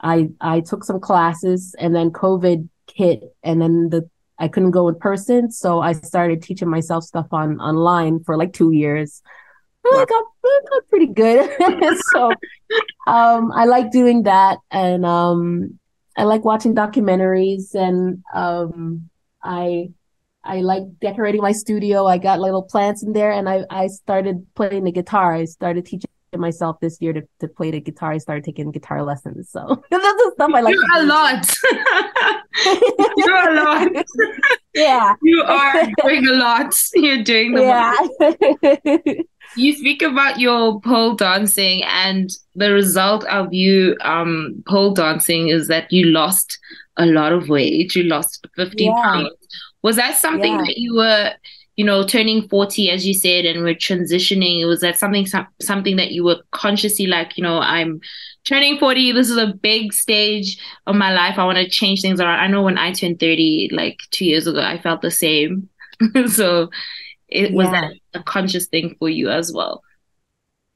I 0.01 0.29
I 0.41 0.59
took 0.61 0.83
some 0.83 0.99
classes, 0.99 1.75
and 1.79 1.95
then 1.95 2.09
COVID 2.09 2.67
hit, 2.93 3.21
and 3.43 3.61
then 3.61 3.89
the 3.89 4.09
I 4.39 4.47
couldn't 4.47 4.71
go 4.71 4.89
in 4.89 4.95
person, 4.95 5.51
so 5.51 5.79
I 5.79 5.93
started 5.93 6.41
teaching 6.41 6.69
myself 6.69 7.03
stuff 7.03 7.27
on 7.31 7.59
online 7.61 8.23
for 8.23 8.35
like 8.35 8.53
two 8.53 8.71
years. 8.71 9.21
I 9.85 10.05
got, 10.05 10.23
I 10.43 10.59
got 10.69 10.87
pretty 10.89 11.07
good, 11.07 11.49
so 12.11 12.31
um, 13.07 13.51
I 13.53 13.65
like 13.65 13.91
doing 13.91 14.23
that, 14.23 14.57
and 14.69 15.05
um, 15.05 15.79
I 16.17 16.23
like 16.23 16.43
watching 16.43 16.75
documentaries, 16.75 17.73
and 17.73 18.23
um, 18.33 19.09
I 19.41 19.91
I 20.43 20.61
like 20.61 20.83
decorating 20.99 21.41
my 21.41 21.51
studio. 21.51 22.07
I 22.07 22.17
got 22.17 22.39
little 22.39 22.63
plants 22.63 23.03
in 23.03 23.13
there, 23.13 23.31
and 23.31 23.47
I 23.47 23.65
I 23.69 23.87
started 23.87 24.47
playing 24.55 24.83
the 24.83 24.91
guitar. 24.91 25.33
I 25.35 25.45
started 25.45 25.85
teaching 25.85 26.09
myself 26.35 26.79
this 26.81 26.97
year 27.01 27.13
to, 27.13 27.21
to 27.39 27.47
play 27.47 27.71
the 27.71 27.79
guitar. 27.79 28.11
I 28.11 28.17
started 28.17 28.43
taking 28.43 28.71
guitar 28.71 29.03
lessons. 29.03 29.49
So 29.49 29.81
that's 29.91 30.03
the 30.03 30.31
stuff 30.33 30.51
I 30.53 30.61
like. 30.61 30.75
You're 30.95 30.97
a 30.97 31.05
lot. 31.05 31.55
You're 33.17 33.49
a 33.49 33.63
lot. 33.63 34.05
Yeah. 34.73 35.15
You 35.23 35.41
are 35.43 35.87
doing 36.03 36.27
a 36.27 36.33
lot. 36.33 36.75
You're 36.93 37.23
doing 37.23 37.53
the 37.53 37.61
yeah. 37.63 39.23
you 39.55 39.73
speak 39.73 40.01
about 40.01 40.39
your 40.39 40.79
pole 40.81 41.15
dancing 41.15 41.83
and 41.85 42.29
the 42.55 42.71
result 42.71 43.23
of 43.25 43.51
you 43.53 43.95
um 44.01 44.63
pole 44.67 44.93
dancing 44.93 45.47
is 45.47 45.67
that 45.67 45.91
you 45.91 46.05
lost 46.05 46.59
a 46.97 47.05
lot 47.05 47.31
of 47.31 47.49
weight. 47.49 47.95
You 47.95 48.03
lost 48.03 48.45
15 48.55 48.91
Yeah. 48.91 49.01
pounds. 49.03 49.29
Was 49.83 49.95
that 49.95 50.17
something 50.17 50.53
Yeah. 50.53 50.63
that 50.65 50.77
you 50.77 50.95
were, 50.95 51.31
you 51.77 51.85
know, 51.85 52.03
turning 52.03 52.49
40 52.49 52.89
as 52.89 53.07
you 53.07 53.13
said 53.13 53.45
and 53.45 53.63
we're 53.63 53.75
transitioning? 53.75 54.59
It 54.59 54.65
was 54.65 54.81
that 54.81 54.99
something 54.99 55.25
some, 55.25 55.47
something 55.61 55.95
that 55.95 56.11
you 56.11 56.23
were 56.23 56.41
consciously 56.51 57.05
like, 57.05 57.37
you 57.37 57.43
know, 57.43 57.59
I'm 57.59 58.01
turning 58.43 58.79
40, 58.79 59.11
this 59.13 59.29
is 59.29 59.37
a 59.37 59.53
big 59.53 59.93
stage 59.93 60.57
of 60.87 60.95
my 60.95 61.13
life. 61.13 61.37
I 61.37 61.45
want 61.45 61.59
to 61.59 61.69
change 61.69 62.01
things 62.01 62.19
around. 62.19 62.39
I 62.39 62.47
know 62.47 62.63
when 62.63 62.77
I 62.77 62.91
turned 62.91 63.19
30 63.19 63.69
like 63.71 63.99
2 64.11 64.25
years 64.25 64.47
ago, 64.47 64.59
I 64.59 64.79
felt 64.79 65.01
the 65.01 65.11
same. 65.11 65.69
so 66.27 66.69
it 67.27 67.53
was 67.53 67.69
that 67.69 67.93
a 68.13 68.23
conscious 68.23 68.67
thing 68.67 68.95
for 68.99 69.09
you 69.09 69.29
as 69.29 69.53
well. 69.53 69.83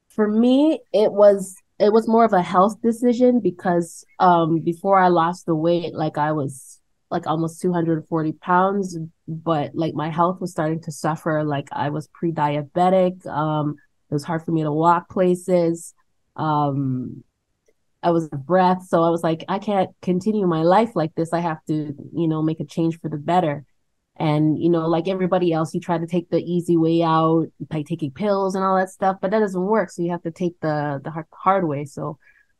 For 0.08 0.28
me, 0.28 0.80
it 0.92 1.12
was 1.12 1.56
it 1.78 1.92
was 1.92 2.06
more 2.06 2.24
of 2.24 2.32
a 2.32 2.42
health 2.42 2.80
decision 2.82 3.40
because 3.40 4.04
um 4.18 4.60
before 4.60 4.98
I 4.98 5.08
lost 5.08 5.46
the 5.46 5.54
weight, 5.54 5.94
like 5.94 6.18
I 6.18 6.32
was 6.32 6.78
like 7.12 7.26
almost 7.26 7.60
240 7.60 8.32
pounds, 8.32 8.98
but 9.28 9.72
like 9.74 9.94
my 9.94 10.10
health 10.10 10.40
was 10.40 10.50
starting 10.50 10.80
to 10.80 10.90
suffer. 10.90 11.44
Like 11.44 11.68
I 11.70 11.90
was 11.90 12.08
pre-diabetic. 12.08 13.24
Um, 13.26 13.76
it 14.10 14.14
was 14.14 14.24
hard 14.24 14.42
for 14.44 14.50
me 14.50 14.62
to 14.62 14.72
walk 14.72 15.08
places. 15.08 15.94
Um, 16.36 17.22
I 18.02 18.10
was 18.10 18.28
breath, 18.30 18.84
so 18.88 19.02
I 19.02 19.10
was 19.10 19.22
like, 19.22 19.44
I 19.48 19.60
can't 19.60 19.90
continue 20.00 20.46
my 20.46 20.62
life 20.62 20.96
like 20.96 21.14
this. 21.14 21.32
I 21.32 21.38
have 21.38 21.64
to, 21.66 21.94
you 22.12 22.26
know, 22.26 22.42
make 22.42 22.58
a 22.58 22.64
change 22.64 22.98
for 22.98 23.08
the 23.08 23.16
better. 23.16 23.64
And, 24.16 24.60
you 24.60 24.68
know, 24.68 24.88
like 24.88 25.06
everybody 25.06 25.52
else, 25.52 25.72
you 25.72 25.80
try 25.80 25.98
to 25.98 26.06
take 26.06 26.28
the 26.28 26.42
easy 26.42 26.76
way 26.76 27.02
out 27.02 27.46
by 27.70 27.82
taking 27.82 28.10
pills 28.10 28.54
and 28.54 28.64
all 28.64 28.76
that 28.76 28.90
stuff, 28.90 29.18
but 29.20 29.30
that 29.30 29.38
doesn't 29.38 29.62
work. 29.62 29.90
So 29.90 30.02
you 30.02 30.10
have 30.10 30.22
to 30.22 30.30
take 30.30 30.58
the 30.60 31.00
the 31.04 31.10
hard, 31.10 31.26
hard 31.32 31.68
way. 31.68 31.84
So 31.84 32.18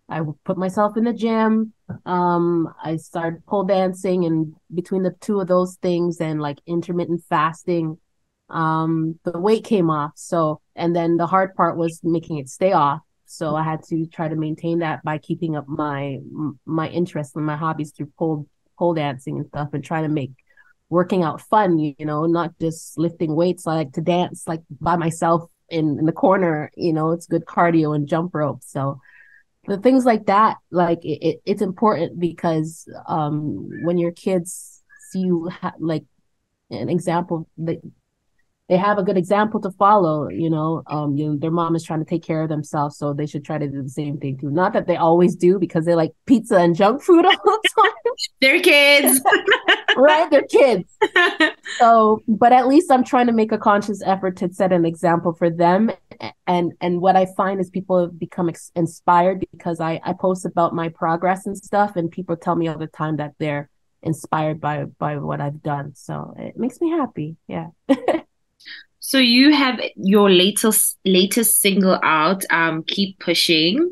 I 0.09 0.21
put 0.45 0.59
myself 0.59 0.97
in 0.97 1.05
the 1.05 1.13
gym. 1.13 1.73
Um, 2.05 2.73
I 2.83 2.97
started 2.97 3.47
pole 3.47 3.65
dancing, 3.65 4.25
and 4.25 4.55
between 4.75 5.03
the 5.03 5.15
two 5.21 5.41
of 5.41 5.49
those 5.49 5.77
things 5.77 6.21
and 6.21 6.41
like 6.41 6.59
intermittent 6.67 7.23
fasting, 7.29 7.99
um, 8.51 9.19
the 9.25 9.39
weight 9.39 9.65
came 9.65 9.91
off. 9.91 10.13
So, 10.17 10.61
and 10.77 10.95
then 10.95 11.17
the 11.17 11.27
hard 11.27 11.55
part 11.55 11.77
was 11.77 12.01
making 12.03 12.39
it 12.39 12.49
stay 12.49 12.73
off. 12.73 13.01
So 13.27 13.57
I 13.57 13.63
had 13.63 13.83
to 13.85 14.07
try 14.07 14.29
to 14.29 14.37
maintain 14.37 14.81
that 14.81 15.03
by 15.03 15.17
keeping 15.19 15.57
up 15.57 15.67
my 15.67 16.19
my 16.67 16.89
interest 16.89 17.35
and 17.35 17.47
my 17.47 17.57
hobbies 17.57 17.93
through 17.93 18.13
pole 18.19 18.47
pole 18.79 18.95
dancing 18.95 19.39
and 19.39 19.47
stuff, 19.47 19.71
and 19.73 19.83
trying 19.83 20.03
to 20.03 20.11
make 20.11 20.33
working 20.91 21.23
out 21.23 21.41
fun. 21.41 21.79
You, 21.79 21.95
you 21.99 22.05
know, 22.05 22.27
not 22.27 22.59
just 22.61 22.99
lifting 22.99 23.35
weights. 23.35 23.67
I 23.67 23.75
like 23.75 23.93
to 23.93 24.03
dance 24.03 24.47
like 24.47 24.61
by 24.81 24.97
myself 24.97 25.49
in, 25.71 25.99
in 25.99 26.05
the 26.05 26.13
corner. 26.13 26.71
You 26.77 26.93
know, 26.93 27.13
it's 27.13 27.27
good 27.27 27.47
cardio 27.47 27.97
and 27.97 28.07
jump 28.07 28.35
rope. 28.35 28.61
So 28.63 29.01
the 29.67 29.79
things 29.79 30.05
like 30.05 30.27
that, 30.27 30.57
like 30.71 31.05
it, 31.05 31.19
it 31.27 31.43
it's 31.45 31.63
important 31.63 32.19
because 32.19 32.89
um 33.07 33.69
when 33.85 33.99
your 33.99 34.13
kids 34.13 34.83
see 35.11 35.21
you 35.21 35.49
ha- 35.49 35.75
like 35.79 36.05
an 36.71 36.89
example 36.89 37.49
that 37.59 37.77
they 38.69 38.77
have 38.77 38.99
a 38.99 39.03
good 39.03 39.19
example 39.19 39.61
to 39.61 39.71
follow 39.73 40.29
you 40.29 40.49
know 40.49 40.83
um 40.87 41.17
you 41.17 41.29
know, 41.29 41.37
their 41.37 41.51
mom 41.51 41.77
is 41.77 41.85
trying 41.85 42.01
to 42.01 42.09
take 42.09 42.25
care 42.25 42.43
of 42.43 42.49
themselves 42.49 42.97
so 42.97 43.13
they 43.13 43.27
should 43.27 43.45
try 43.45 43.59
to 43.59 43.69
do 43.69 43.83
the 43.83 43.89
same 43.89 44.19
thing 44.19 44.39
too. 44.39 44.51
Not 44.51 44.73
that 44.73 44.87
they 44.87 44.97
always 44.97 45.37
do 45.37 45.59
because 45.59 45.85
they 45.85 45.95
like 45.95 46.13
pizza 46.27 46.57
and 46.57 46.75
junk 46.75 47.03
food 47.03 47.25
all 47.27 47.33
the 47.45 47.69
time. 47.79 48.15
They're 48.41 48.61
kids. 48.61 49.21
right? 49.97 50.31
They're 50.31 50.43
kids. 50.43 50.85
So 51.79 52.23
but 52.29 52.53
at 52.53 52.69
least 52.69 52.91
i'm 52.91 53.03
trying 53.03 53.27
to 53.27 53.33
make 53.33 53.51
a 53.51 53.59
conscious 53.59 54.03
effort 54.05 54.37
to 54.37 54.53
set 54.53 54.73
an 54.73 54.85
example 54.85 55.33
for 55.33 55.49
them 55.49 55.91
and 56.47 56.73
and 56.81 57.01
what 57.01 57.17
i 57.17 57.27
find 57.37 57.61
is 57.61 57.71
people 57.71 58.01
have 58.01 58.19
become 58.19 58.49
ex- 58.49 58.73
inspired 58.75 59.45
because 59.53 59.81
i 59.81 60.01
i 60.05 60.13
post 60.13 60.45
about 60.45 60.75
my 60.75 60.89
progress 60.89 61.47
and 61.47 61.57
stuff 61.57 61.97
and 61.97 62.11
people 62.11 62.37
tell 62.37 62.57
me 62.57 62.69
all 62.69 62.79
the 62.79 62.87
time 62.87 63.17
that 63.17 63.33
they're 63.39 63.69
inspired 64.03 64.61
by 64.61 64.85
by 64.99 65.17
what 65.17 65.41
i've 65.41 65.63
done 65.63 65.95
so 65.95 66.35
it 66.39 66.57
makes 66.57 66.81
me 66.81 66.91
happy 66.91 67.37
yeah 67.47 67.69
So 69.05 69.19
you 69.19 69.53
have 69.53 69.81
your 69.97 70.31
latest 70.31 70.97
latest 71.05 71.59
single 71.59 71.99
out, 72.05 72.45
um, 72.51 72.85
"Keep 72.85 73.19
Pushing," 73.19 73.91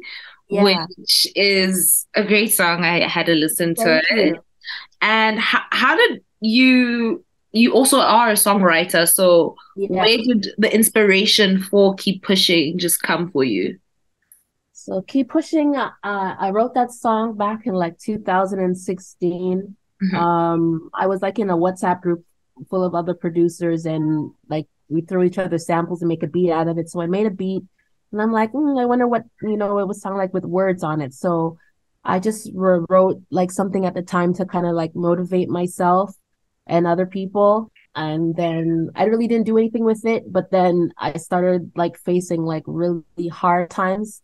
yeah 0.49 0.63
which 0.63 1.27
is 1.35 2.07
a 2.15 2.23
great 2.23 2.53
song. 2.53 2.85
I 2.85 3.09
had 3.09 3.27
to 3.27 3.35
listen 3.35 3.75
to 3.75 3.83
Thank 3.83 4.05
it. 4.13 4.27
you. 4.29 4.41
And 5.03 5.41
how 5.41 5.63
how 5.73 5.97
did 5.97 6.23
you? 6.41 7.25
You 7.53 7.73
also 7.73 7.99
are 7.99 8.31
a 8.31 8.35
songwriter, 8.35 9.09
so 9.09 9.57
yeah. 9.77 9.89
where 10.03 10.19
did 10.19 10.49
the 10.59 10.73
inspiration 10.73 11.61
for 11.63 11.95
"Keep 11.97 12.23
Pushing" 12.23 12.79
just 12.79 13.03
come 13.03 13.31
for 13.31 13.45
you? 13.45 13.79
so 14.73 15.03
keep 15.03 15.29
pushing 15.29 15.77
uh, 15.77 15.91
i 16.03 16.49
wrote 16.51 16.73
that 16.73 16.91
song 16.91 17.37
back 17.37 17.67
in 17.67 17.75
like 17.75 17.99
2016 17.99 19.77
Mhm. 20.03 20.15
um 20.15 20.91
i 20.95 21.07
was 21.07 21.21
like 21.21 21.39
in 21.39 21.51
a 21.51 21.57
whatsapp 21.57 22.01
group 22.01 22.25
full 22.71 22.83
of 22.83 22.95
other 22.95 23.13
producers 23.13 23.85
and 23.85 24.31
like 24.49 24.67
we 24.89 25.03
throw 25.03 25.23
each 25.23 25.37
other 25.39 25.59
samples 25.59 26.01
and 26.01 26.09
make 26.09 26.23
a 26.23 26.27
beat 26.27 26.51
out 26.51 26.67
of 26.69 26.79
it. 26.79 26.89
So 26.89 27.01
i 27.01 27.07
made 27.07 27.27
a 27.27 27.31
beat 27.31 27.63
and 28.13 28.23
i'm 28.23 28.33
like 28.33 28.53
mm, 28.53 28.81
i 28.81 28.87
wonder 28.87 29.07
what 29.07 29.25
you 29.43 29.57
know 29.57 29.79
it 29.79 29.87
would 29.87 29.97
sound 29.97 30.17
like 30.17 30.33
with 30.33 30.45
words 30.45 30.83
on 30.83 31.01
it. 31.01 31.13
So 31.13 31.59
i 32.05 32.19
just 32.19 32.51
wrote 32.55 33.23
like 33.31 33.51
something 33.51 33.85
at 33.85 33.95
the 33.95 34.03
time 34.03 34.33
to 34.35 34.47
kind 34.47 34.67
of 34.67 34.73
like 34.75 34.95
motivate 34.95 35.49
myself 35.51 36.15
and 36.67 36.87
other 36.87 37.07
people. 37.07 37.71
And 37.95 38.37
then 38.37 38.91
i 38.95 39.05
really 39.05 39.27
didn't 39.27 39.47
do 39.47 39.59
anything 39.59 39.85
with 39.85 40.05
it 40.07 40.33
but 40.33 40.53
then 40.53 40.93
i 40.97 41.19
started 41.19 41.73
like 41.75 41.99
facing 41.99 42.43
like 42.45 42.63
really 42.67 43.29
hard 43.31 43.71
times. 43.71 44.23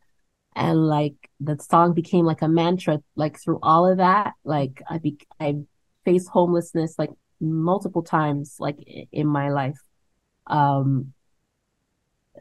And 0.54 0.86
like 0.86 1.14
the 1.40 1.58
song 1.58 1.92
became 1.92 2.24
like 2.24 2.42
a 2.42 2.48
mantra 2.48 3.02
like 3.16 3.38
through 3.40 3.58
all 3.62 3.86
of 3.90 3.98
that. 3.98 4.34
Like 4.44 4.82
i 4.88 4.98
be 4.98 5.18
i 5.40 5.56
faced 6.04 6.28
homelessness 6.28 6.94
like 6.98 7.10
multiple 7.40 8.02
times 8.02 8.56
like 8.60 8.78
in 9.12 9.26
my 9.26 9.50
life. 9.50 9.78
Um 10.46 11.12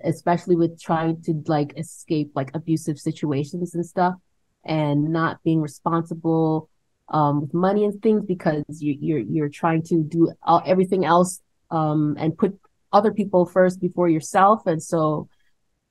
especially 0.03 0.55
with 0.55 0.79
trying 0.79 1.21
to 1.23 1.41
like 1.47 1.73
escape 1.77 2.31
like 2.35 2.51
abusive 2.53 2.99
situations 2.99 3.73
and 3.75 3.85
stuff 3.85 4.15
and 4.63 5.09
not 5.11 5.41
being 5.43 5.61
responsible 5.61 6.69
um 7.09 7.41
with 7.41 7.53
money 7.53 7.83
and 7.85 8.01
things 8.01 8.23
because 8.25 8.63
you 8.79 8.97
you're 8.99 9.19
you're 9.19 9.49
trying 9.49 9.83
to 9.83 10.03
do 10.03 10.31
all, 10.43 10.61
everything 10.65 11.05
else 11.05 11.41
um 11.71 12.15
and 12.19 12.37
put 12.37 12.57
other 12.93 13.11
people 13.11 13.45
first 13.45 13.81
before 13.81 14.07
yourself. 14.09 14.65
And 14.65 14.81
so 14.81 15.27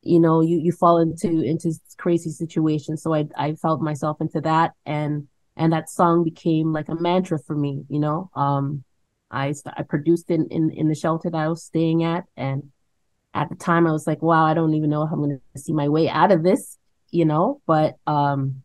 you 0.02 0.20
know 0.20 0.40
you 0.40 0.58
you 0.58 0.72
fall 0.72 0.98
into 0.98 1.42
into 1.42 1.72
crazy 1.98 2.30
situations. 2.30 3.02
So 3.02 3.14
i 3.14 3.26
i 3.36 3.54
felt 3.54 3.80
myself 3.80 4.20
into 4.20 4.40
that. 4.42 4.72
And 4.86 5.28
and 5.56 5.72
that 5.72 5.88
song 5.88 6.24
became 6.24 6.72
like 6.72 6.88
a 6.88 6.94
mantra 6.94 7.38
for 7.38 7.54
me 7.54 7.84
you 7.88 8.00
know? 8.00 8.30
Um 8.34 8.84
i 9.30 9.54
i 9.76 9.82
produced 9.82 10.30
in 10.30 10.46
in 10.48 10.70
in 10.70 10.88
the 10.88 10.94
shelter 10.94 11.30
that 11.30 11.38
i 11.38 11.48
was 11.48 11.62
staying 11.64 12.02
at. 12.04 12.24
And 12.36 12.70
at 13.34 13.48
the 13.48 13.56
time 13.56 13.86
i 13.86 13.92
was 13.92 14.06
like 14.06 14.22
wow 14.22 14.44
i 14.44 14.54
don't 14.54 14.74
even 14.74 14.90
know 14.90 15.02
if 15.02 15.10
i'm 15.12 15.18
going 15.18 15.40
to 15.54 15.60
see 15.60 15.72
my 15.72 15.88
way 15.88 16.08
out 16.08 16.30
of 16.32 16.42
this 16.42 16.78
you 17.14 17.24
know? 17.24 17.60
But 17.66 17.96
um 18.06 18.62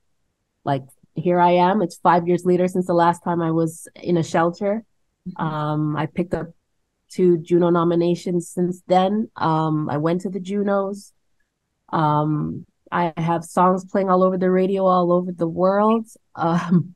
like 0.66 0.84
here 1.20 1.40
i 1.40 1.52
am. 1.52 1.82
It's 1.82 1.98
5 1.98 2.28
years 2.28 2.46
later 2.46 2.68
since 2.68 2.88
the 2.88 2.94
last 2.94 3.24
time 3.24 3.42
i 3.42 3.52
was 3.52 3.88
in 3.96 4.18
a 4.18 4.24
shelter. 4.24 4.84
Um 5.38 5.96
i 5.96 6.06
picked 6.06 6.34
up 6.34 6.48
two 7.10 7.38
juno 7.40 7.70
nominations 7.70 8.50
since 8.50 8.82
then. 8.88 9.30
Um 9.36 9.90
i 9.90 9.98
went 9.98 10.22
to 10.22 10.30
the 10.30 10.40
junos. 10.40 11.14
Um, 11.92 12.66
I 12.92 13.14
have 13.18 13.44
songs 13.44 13.86
playing 13.86 14.10
all 14.10 14.24
over 14.24 14.38
the 14.38 14.50
radio, 14.50 14.86
all 14.86 15.12
over 15.12 15.32
the 15.32 15.48
world. 15.48 16.08
Um, 16.36 16.96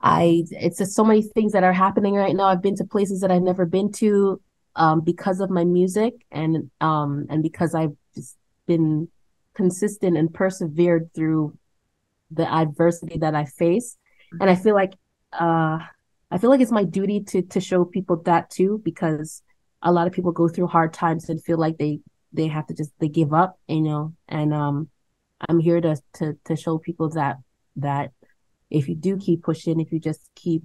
I 0.00 0.44
it's 0.50 0.78
just 0.78 0.94
so 0.94 1.04
many 1.04 1.22
things 1.22 1.52
that 1.52 1.64
are 1.64 1.72
happening 1.72 2.14
right 2.14 2.34
now. 2.34 2.44
I've 2.44 2.62
been 2.62 2.76
to 2.76 2.84
places 2.84 3.20
that 3.20 3.30
I've 3.30 3.42
never 3.42 3.66
been 3.66 3.92
to 3.92 4.40
um, 4.74 5.00
because 5.00 5.40
of 5.40 5.50
my 5.50 5.64
music 5.64 6.14
and 6.30 6.70
um, 6.80 7.26
and 7.30 7.42
because 7.42 7.74
I've 7.74 7.96
just 8.14 8.36
been 8.66 9.08
consistent 9.54 10.16
and 10.16 10.32
persevered 10.32 11.10
through 11.14 11.56
the 12.32 12.50
adversity 12.50 13.18
that 13.18 13.34
I 13.34 13.44
face. 13.44 13.96
And 14.40 14.48
I 14.48 14.54
feel 14.54 14.74
like 14.74 14.94
uh, 15.32 15.78
I 16.30 16.38
feel 16.38 16.50
like 16.50 16.60
it's 16.60 16.72
my 16.72 16.84
duty 16.84 17.20
to 17.28 17.42
to 17.42 17.60
show 17.60 17.84
people 17.84 18.22
that 18.24 18.50
too 18.50 18.80
because 18.84 19.42
a 19.82 19.92
lot 19.92 20.06
of 20.06 20.12
people 20.12 20.32
go 20.32 20.48
through 20.48 20.68
hard 20.68 20.92
times 20.92 21.28
and 21.28 21.42
feel 21.42 21.58
like 21.58 21.78
they 21.78 22.00
they 22.32 22.46
have 22.46 22.66
to 22.66 22.74
just 22.74 22.90
they 22.98 23.08
give 23.08 23.34
up 23.34 23.58
you 23.68 23.82
know 23.82 24.14
and 24.28 24.54
um 24.54 24.88
i'm 25.48 25.58
here 25.58 25.80
to 25.80 25.96
to 26.14 26.38
to 26.44 26.56
show 26.56 26.78
people 26.78 27.10
that 27.10 27.36
that 27.76 28.12
if 28.70 28.88
you 28.88 28.94
do 28.94 29.18
keep 29.18 29.42
pushing 29.42 29.80
if 29.80 29.92
you 29.92 29.98
just 29.98 30.30
keep 30.34 30.62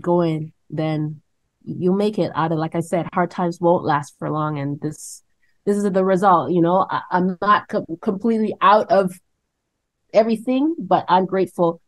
going 0.00 0.52
then 0.70 1.20
you'll 1.64 1.96
make 1.96 2.18
it 2.18 2.32
out 2.34 2.52
of 2.52 2.58
like 2.58 2.74
i 2.74 2.80
said 2.80 3.06
hard 3.12 3.30
times 3.30 3.60
won't 3.60 3.84
last 3.84 4.14
for 4.18 4.30
long 4.30 4.58
and 4.58 4.80
this 4.80 5.22
this 5.66 5.76
is 5.76 5.90
the 5.90 6.04
result. 6.04 6.52
You 6.52 6.62
know, 6.62 6.86
I, 6.88 7.02
am 7.10 7.36
not 7.42 7.68
co- 7.68 7.98
completely 8.00 8.54
out 8.62 8.90
of 8.90 9.18
everything, 10.16 10.74
but 10.78 11.04
I'm 11.08 11.26
grateful 11.26 11.80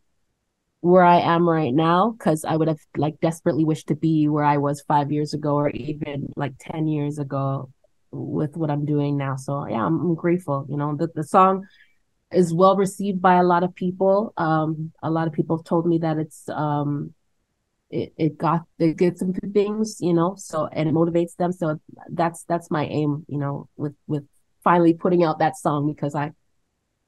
where 0.81 1.03
I 1.03 1.19
am 1.19 1.47
right 1.47 1.73
now 1.73 2.11
because 2.11 2.45
I 2.45 2.55
would 2.55 2.69
have 2.69 2.79
like 2.95 3.19
desperately 3.19 3.65
wished 3.65 3.87
to 3.87 3.95
be 3.95 4.29
where 4.29 4.45
I 4.45 4.57
was 4.57 4.81
five 4.81 5.11
years 5.11 5.33
ago 5.33 5.55
or 5.55 5.69
even 5.71 6.31
like 6.37 6.53
10 6.59 6.87
years 6.87 7.19
ago 7.19 7.69
with 8.11 8.55
what 8.55 8.71
I'm 8.71 8.85
doing 8.85 9.17
now. 9.17 9.35
So 9.35 9.67
yeah, 9.67 9.85
I'm, 9.85 9.99
I'm 9.99 10.15
grateful. 10.15 10.65
You 10.69 10.77
know, 10.77 10.95
the, 10.95 11.09
the 11.13 11.23
song 11.23 11.65
is 12.31 12.53
well 12.53 12.77
received 12.77 13.21
by 13.21 13.35
a 13.35 13.43
lot 13.43 13.63
of 13.63 13.75
people. 13.75 14.33
Um, 14.37 14.93
a 15.03 15.09
lot 15.09 15.27
of 15.27 15.33
people 15.33 15.57
have 15.57 15.65
told 15.65 15.85
me 15.85 15.97
that 15.99 16.17
it's 16.17 16.47
um 16.49 17.13
it, 17.89 18.13
it 18.17 18.37
got 18.37 18.61
it 18.77 18.97
gets 18.97 19.19
them 19.19 19.33
through 19.33 19.51
things, 19.51 19.97
you 19.99 20.13
know, 20.13 20.35
so 20.37 20.67
and 20.67 20.87
it 20.87 20.95
motivates 20.95 21.35
them. 21.35 21.51
So 21.51 21.79
that's 22.09 22.43
that's 22.43 22.69
my 22.71 22.85
aim, 22.85 23.25
you 23.27 23.37
know, 23.37 23.67
with 23.75 23.95
with 24.07 24.25
finally 24.63 24.93
putting 24.93 25.23
out 25.23 25.39
that 25.39 25.57
song 25.57 25.91
because 25.91 26.15
I 26.15 26.31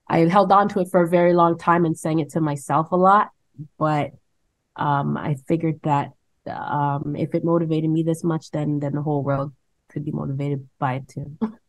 I 0.07 0.19
held 0.19 0.51
on 0.51 0.69
to 0.69 0.79
it 0.81 0.89
for 0.89 1.01
a 1.01 1.07
very 1.07 1.33
long 1.33 1.57
time 1.57 1.85
and 1.85 1.97
sang 1.97 2.19
it 2.19 2.31
to 2.31 2.41
myself 2.41 2.91
a 2.91 2.97
lot, 2.97 3.29
but 3.77 4.11
um 4.75 5.17
I 5.17 5.35
figured 5.47 5.79
that 5.83 6.11
um 6.47 7.15
if 7.15 7.35
it 7.35 7.43
motivated 7.43 7.89
me 7.89 8.03
this 8.03 8.23
much 8.23 8.51
then 8.51 8.79
then 8.79 8.93
the 8.93 9.01
whole 9.01 9.23
world 9.23 9.53
could 9.89 10.05
be 10.05 10.11
motivated 10.11 10.67
by 10.79 10.95
it 10.95 11.07
too. 11.07 11.37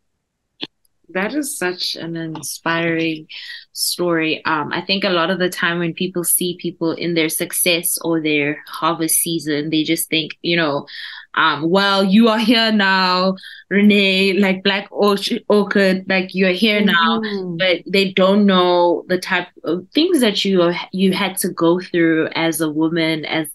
that 1.12 1.34
is 1.34 1.56
such 1.56 1.96
an 1.96 2.16
inspiring 2.16 3.26
story. 3.72 4.44
Um, 4.44 4.72
I 4.72 4.80
think 4.82 5.04
a 5.04 5.10
lot 5.10 5.30
of 5.30 5.38
the 5.38 5.48
time 5.48 5.78
when 5.78 5.94
people 5.94 6.24
see 6.24 6.56
people 6.60 6.92
in 6.92 7.14
their 7.14 7.28
success 7.28 7.98
or 8.02 8.20
their 8.20 8.62
harvest 8.66 9.16
season, 9.16 9.70
they 9.70 9.82
just 9.82 10.08
think, 10.08 10.32
you 10.42 10.56
know, 10.56 10.86
um, 11.34 11.70
well, 11.70 12.04
you 12.04 12.28
are 12.28 12.38
here 12.38 12.70
now, 12.70 13.36
Renee, 13.70 14.34
like 14.34 14.62
Black 14.62 14.86
Orchid, 14.90 15.44
like 15.48 16.34
you're 16.34 16.50
here 16.50 16.82
mm-hmm. 16.82 16.86
now, 16.86 17.56
but 17.56 17.82
they 17.86 18.12
don't 18.12 18.44
know 18.44 19.04
the 19.08 19.18
type 19.18 19.48
of 19.64 19.86
things 19.94 20.20
that 20.20 20.44
you 20.44 20.72
you 20.92 21.12
had 21.12 21.38
to 21.38 21.48
go 21.48 21.80
through 21.80 22.28
as 22.34 22.60
a 22.60 22.70
woman, 22.70 23.24
as 23.24 23.48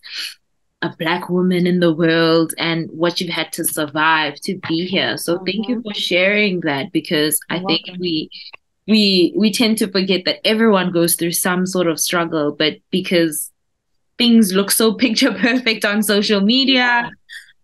a 0.81 0.93
black 0.97 1.29
woman 1.29 1.65
in 1.65 1.79
the 1.79 1.93
world 1.93 2.53
and 2.57 2.89
what 2.91 3.19
you've 3.19 3.33
had 3.33 3.51
to 3.51 3.63
survive 3.63 4.35
to 4.41 4.59
be 4.67 4.85
here. 4.85 5.17
So 5.17 5.37
thank 5.39 5.67
you 5.67 5.77
mm-hmm. 5.77 5.89
for 5.89 5.93
sharing 5.93 6.59
that 6.61 6.91
because 6.91 7.39
I 7.49 7.59
think 7.63 7.81
we 7.99 8.29
we 8.87 9.33
we 9.35 9.51
tend 9.51 9.79
to 9.79 9.91
forget 9.91 10.23
that 10.25 10.45
everyone 10.47 10.91
goes 10.91 11.15
through 11.15 11.33
some 11.33 11.65
sort 11.65 11.87
of 11.87 11.99
struggle, 11.99 12.55
but 12.57 12.75
because 12.91 13.51
things 14.17 14.53
look 14.53 14.71
so 14.71 14.93
picture 15.05 15.33
perfect 15.33 15.83
on 15.83 16.03
social 16.03 16.41
media, 16.41 17.09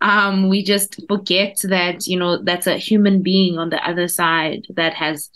um, 0.01 0.50
we 0.50 0.63
just 0.63 1.00
forget 1.08 1.58
that, 1.63 2.08
you 2.08 2.20
know, 2.20 2.41
that's 2.43 2.67
a 2.67 2.77
human 2.77 3.22
being 3.22 3.58
on 3.58 3.70
the 3.70 3.88
other 3.88 4.08
side 4.08 4.65
that 4.75 4.93
has 4.93 5.29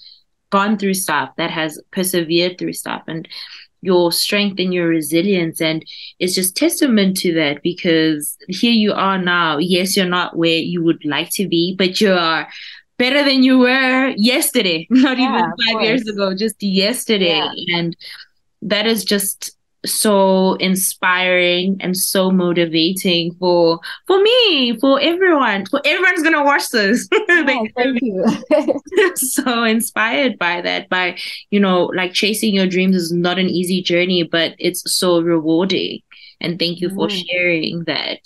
gone 0.49 0.77
through 0.77 0.93
stuff, 0.93 1.29
that 1.37 1.51
has 1.51 1.81
persevered 1.91 2.57
through 2.57 2.73
stuff. 2.73 3.03
And 3.07 3.27
your 3.81 4.11
strength 4.11 4.59
and 4.59 4.73
your 4.73 4.87
resilience. 4.87 5.61
And 5.61 5.85
it's 6.19 6.35
just 6.35 6.55
testament 6.55 7.17
to 7.17 7.33
that 7.33 7.61
because 7.63 8.37
here 8.47 8.71
you 8.71 8.93
are 8.93 9.17
now. 9.17 9.57
Yes 9.57 9.95
you're 9.95 10.05
not 10.05 10.37
where 10.37 10.57
you 10.57 10.83
would 10.83 11.03
like 11.05 11.29
to 11.31 11.47
be 11.47 11.75
but 11.75 11.99
you 11.99 12.13
are 12.13 12.47
better 12.97 13.23
than 13.23 13.43
you 13.43 13.59
were 13.59 14.13
yesterday 14.17 14.87
not 14.91 15.17
yeah, 15.17 15.37
even 15.37 15.53
five 15.65 15.83
years 15.83 16.07
ago 16.07 16.35
just 16.35 16.61
yesterday. 16.61 17.37
Yeah. 17.37 17.77
and 17.77 17.97
that 18.61 18.87
is 18.87 19.03
just 19.03 19.56
so 19.87 20.55
inspiring 20.55 21.77
and 21.79 21.95
so 21.95 22.31
motivating 22.31 23.33
for 23.35 23.79
for 24.05 24.21
me 24.21 24.77
for 24.79 24.99
everyone. 25.01 25.65
For 25.65 25.81
everyone's 25.85 26.23
gonna 26.23 26.43
watch 26.43 26.69
this. 26.69 27.07
Thank 27.27 27.71
you. 27.75 28.25
so 29.15 29.63
inspired 29.63 30.37
by 30.37 30.61
that. 30.61 30.89
By 30.89 31.17
you 31.49 31.59
know 31.59 31.85
like 31.85 32.13
chasing 32.13 32.53
your 32.53 32.67
dreams 32.67 32.95
is 32.95 33.11
not 33.11 33.39
an 33.39 33.47
easy 33.47 33.81
journey 33.81 34.23
but 34.23 34.55
it's 34.59 34.83
so 34.93 35.21
rewarding. 35.21 36.01
And 36.39 36.59
thank 36.59 36.81
you 36.81 36.89
for 36.89 37.07
mm. 37.07 37.25
sharing 37.27 37.83
that. 37.85 38.19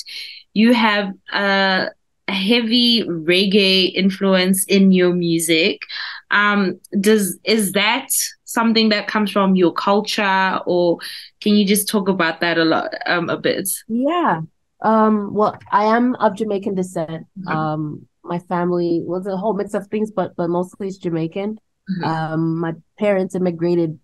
You 0.54 0.74
have 0.74 1.14
a 1.32 1.90
heavy 2.28 3.04
reggae 3.04 3.94
influence 3.94 4.66
in 4.66 4.92
your 4.92 5.14
music. 5.14 5.82
Um 6.30 6.80
does 7.00 7.38
is 7.44 7.72
that 7.74 8.10
something 8.52 8.90
that 8.90 9.08
comes 9.08 9.32
from 9.32 9.56
your 9.56 9.74
culture 9.74 10.60
or 10.66 10.98
can 11.40 11.56
you 11.56 11.66
just 11.66 11.88
talk 11.88 12.08
about 12.08 12.42
that 12.42 12.58
a 12.58 12.66
lot 12.66 12.94
um 13.06 13.30
a 13.30 13.38
bit? 13.38 13.70
Yeah. 13.88 14.42
Um 14.82 15.34
well 15.34 15.58
i 15.72 15.86
am 15.86 16.16
of 16.16 16.36
jamaican 16.36 16.76
descent. 16.76 17.28
Mm-hmm. 17.40 17.48
um 17.48 18.08
my 18.24 18.40
family 18.40 19.02
was 19.04 19.26
a 19.28 19.38
whole 19.38 19.54
mix 19.54 19.74
of 19.74 19.88
things 19.88 20.12
but 20.12 20.36
but 20.36 20.50
mostly 20.50 20.88
it's 20.88 20.98
jamaican. 20.98 21.60
Mm-hmm. 21.90 22.04
um 22.04 22.60
my 22.60 22.74
parents 22.98 23.36
immigrated 23.36 24.00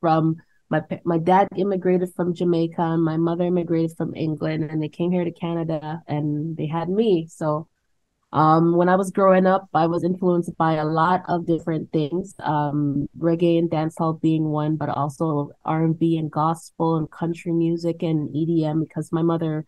from 0.00 0.36
my 0.70 0.82
my 1.04 1.18
dad 1.18 1.48
immigrated 1.56 2.12
from 2.14 2.34
Jamaica 2.34 2.82
and 2.82 3.02
my 3.02 3.16
mother 3.16 3.44
immigrated 3.44 3.96
from 3.96 4.14
England 4.14 4.64
and 4.70 4.82
they 4.82 4.88
came 4.88 5.10
here 5.10 5.24
to 5.24 5.32
Canada 5.32 6.02
and 6.06 6.56
they 6.56 6.66
had 6.66 6.88
me. 6.88 7.26
So 7.30 7.68
um, 8.32 8.76
when 8.76 8.90
I 8.90 8.96
was 8.96 9.10
growing 9.10 9.46
up, 9.46 9.68
I 9.72 9.86
was 9.86 10.04
influenced 10.04 10.54
by 10.58 10.74
a 10.74 10.84
lot 10.84 11.22
of 11.28 11.46
different 11.46 11.90
things, 11.92 12.34
um, 12.40 13.08
reggae 13.18 13.58
and 13.58 13.70
dancehall 13.70 14.20
being 14.20 14.44
one, 14.44 14.76
but 14.76 14.90
also 14.90 15.50
R 15.64 15.84
and 15.84 15.98
B 15.98 16.18
and 16.18 16.30
gospel 16.30 16.96
and 16.96 17.10
country 17.10 17.52
music 17.52 18.02
and 18.02 18.28
EDM 18.34 18.80
because 18.86 19.12
my 19.12 19.22
mother 19.22 19.64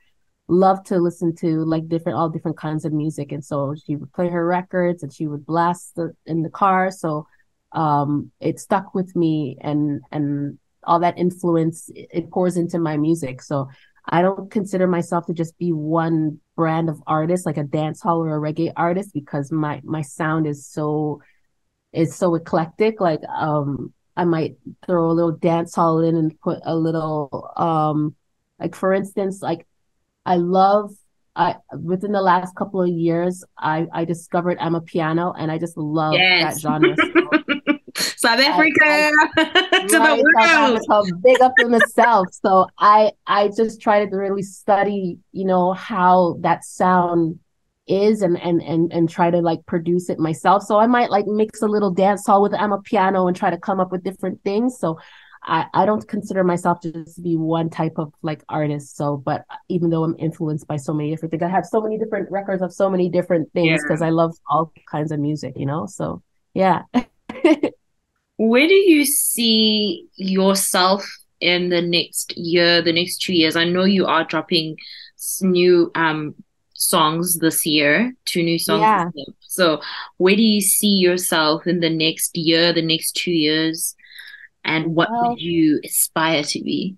loved 0.49 0.87
to 0.87 0.99
listen 0.99 1.35
to 1.37 1.64
like 1.64 1.88
different 1.88 2.18
all 2.18 2.29
different 2.29 2.59
kinds 2.59 2.85
of 2.85 2.92
music, 2.92 3.33
and 3.33 3.42
so 3.42 3.75
she 3.87 3.96
would 3.96 4.12
play 4.12 4.29
her 4.29 4.46
records 4.46 5.03
and 5.03 5.12
she 5.12 5.27
would 5.27 5.46
blast 5.46 5.94
the, 5.96 6.12
in 6.27 6.42
the 6.42 6.51
car. 6.51 6.90
So 6.90 7.27
um, 7.73 8.31
it 8.40 8.61
stuck 8.61 8.94
with 8.94 9.16
me, 9.16 9.57
and 9.62 10.03
and 10.12 10.59
all 10.85 11.01
that 11.01 11.18
influence 11.18 11.88
it 11.94 12.31
pours 12.31 12.59
into 12.59 12.79
my 12.79 12.99
music. 12.99 13.40
So 13.40 13.68
I 14.07 14.20
don't 14.23 14.51
consider 14.51 14.87
myself 14.87 15.27
to 15.27 15.33
just 15.33 15.57
be 15.57 15.73
one 15.73 16.40
brand 16.61 16.90
of 16.90 17.03
artist, 17.07 17.46
like 17.46 17.57
a 17.57 17.64
dance 17.64 18.03
hall 18.03 18.23
or 18.23 18.37
a 18.37 18.53
reggae 18.53 18.70
artist, 18.77 19.14
because 19.14 19.51
my 19.51 19.81
my 19.83 20.03
sound 20.03 20.46
is 20.46 20.66
so 20.66 21.23
is 21.90 22.14
so 22.14 22.35
eclectic. 22.35 23.01
Like 23.01 23.23
um 23.35 23.94
I 24.14 24.25
might 24.25 24.57
throw 24.87 25.11
a 25.11 25.16
little 25.16 25.33
dance 25.33 25.75
hall 25.75 26.01
in 26.01 26.16
and 26.16 26.38
put 26.42 26.59
a 26.64 26.77
little 26.77 27.51
um 27.57 28.14
like 28.59 28.75
for 28.75 28.92
instance, 28.92 29.40
like 29.40 29.66
I 30.27 30.37
love 30.37 30.90
I 31.35 31.57
within 31.73 32.12
the 32.12 32.20
last 32.20 32.55
couple 32.55 32.83
of 32.83 32.90
years 32.90 33.42
I 33.57 33.87
I 33.90 34.05
discovered 34.05 34.59
amapiano 34.59 35.35
and 35.38 35.51
I 35.51 35.57
just 35.57 35.79
love 35.79 36.12
yes. 36.12 36.42
that 36.42 36.61
genre. 36.61 36.94
So 36.94 37.55
South 38.20 38.38
Africa 38.38 38.85
I, 38.85 39.12
I, 39.38 39.44
to 39.88 39.98
right, 39.98 40.22
the 40.22 40.87
world. 40.88 41.22
big 41.22 41.40
up 41.40 41.54
in 41.59 41.72
itself. 41.72 42.28
So 42.33 42.66
I 42.78 43.12
I 43.26 43.48
just 43.56 43.80
try 43.80 44.04
to 44.04 44.14
really 44.14 44.42
study, 44.42 45.18
you 45.33 45.46
know, 45.46 45.72
how 45.72 46.37
that 46.40 46.64
sound 46.64 47.38
is 47.87 48.20
and 48.20 48.38
and 48.38 48.61
and 48.62 48.92
and 48.92 49.09
try 49.09 49.30
to 49.30 49.38
like 49.38 49.64
produce 49.64 50.11
it 50.11 50.18
myself. 50.18 50.64
So 50.64 50.78
I 50.78 50.87
might 50.87 51.11
like 51.11 51.26
mix 51.26 51.62
a 51.62 51.66
little 51.66 51.90
dance 51.90 52.26
hall 52.26 52.42
with 52.42 52.52
amapiano 52.52 53.26
and 53.26 53.35
try 53.35 53.48
to 53.48 53.59
come 53.59 53.80
up 53.80 53.90
with 53.90 54.04
different 54.04 54.42
things. 54.44 54.78
So 54.78 54.98
I, 55.42 55.64
I 55.72 55.87
don't 55.87 56.06
consider 56.06 56.44
myself 56.44 56.80
to 56.80 56.92
just 56.92 57.22
be 57.22 57.38
one 57.38 57.70
type 57.70 57.94
of 57.96 58.12
like 58.20 58.44
artist. 58.50 58.98
So, 58.98 59.16
but 59.16 59.46
even 59.70 59.88
though 59.88 60.04
I'm 60.04 60.14
influenced 60.18 60.66
by 60.66 60.76
so 60.76 60.92
many 60.92 61.11
different 61.11 61.30
things, 61.30 61.42
I 61.42 61.48
have 61.48 61.64
so 61.64 61.80
many 61.80 61.96
different 61.96 62.30
records 62.30 62.61
of 62.61 62.74
so 62.74 62.90
many 62.90 63.09
different 63.09 63.50
things 63.54 63.83
because 63.83 64.02
yeah. 64.02 64.09
I 64.09 64.11
love 64.11 64.35
all 64.50 64.70
kinds 64.90 65.11
of 65.11 65.18
music, 65.18 65.54
you 65.56 65.64
know? 65.64 65.87
So, 65.87 66.22
yeah. 66.52 66.83
where 68.40 68.66
do 68.66 68.74
you 68.74 69.05
see 69.05 70.09
yourself 70.16 71.07
in 71.40 71.68
the 71.68 71.83
next 71.83 72.35
year, 72.38 72.81
the 72.81 72.92
next 72.92 73.18
two 73.18 73.35
years? 73.35 73.55
I 73.55 73.64
know 73.64 73.85
you 73.85 74.07
are 74.07 74.24
dropping 74.24 74.79
new 75.42 75.90
um 75.94 76.35
songs 76.72 77.38
this 77.38 77.66
year, 77.66 78.14
two 78.24 78.42
new 78.42 78.59
songs. 78.59 78.81
Yeah. 78.81 79.11
So 79.42 79.83
where 80.16 80.35
do 80.35 80.42
you 80.42 80.62
see 80.62 80.94
yourself 80.94 81.66
in 81.66 81.81
the 81.81 81.90
next 81.90 82.35
year, 82.35 82.72
the 82.72 82.81
next 82.81 83.12
two 83.12 83.31
years? 83.31 83.94
And 84.64 84.94
what 84.94 85.11
well, 85.11 85.31
would 85.31 85.40
you 85.40 85.79
aspire 85.85 86.42
to 86.42 86.62
be? 86.62 86.96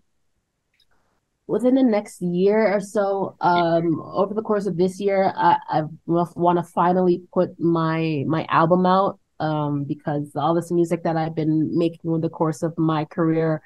Within 1.49 1.75
the 1.75 1.83
next 1.83 2.23
year 2.23 2.73
or 2.73 2.79
so, 2.79 3.35
um, 3.41 4.01
over 4.01 4.33
the 4.33 4.43
course 4.43 4.67
of 4.67 4.77
this 4.77 5.01
year, 5.01 5.33
I, 5.37 5.57
I 5.69 5.83
want 6.07 6.59
to 6.59 6.63
finally 6.63 7.23
put 7.35 7.59
my 7.59 8.23
my 8.29 8.47
album 8.49 8.87
out 8.87 9.19
um, 9.43 9.85
because 9.85 10.31
all 10.37 10.55
this 10.55 10.71
music 10.71 11.03
that 11.03 11.17
I've 11.17 11.35
been 11.35 11.77
making 11.77 12.09
over 12.09 12.21
the 12.21 12.29
course 12.29 12.63
of 12.63 12.79
my 12.79 13.05
career, 13.05 13.61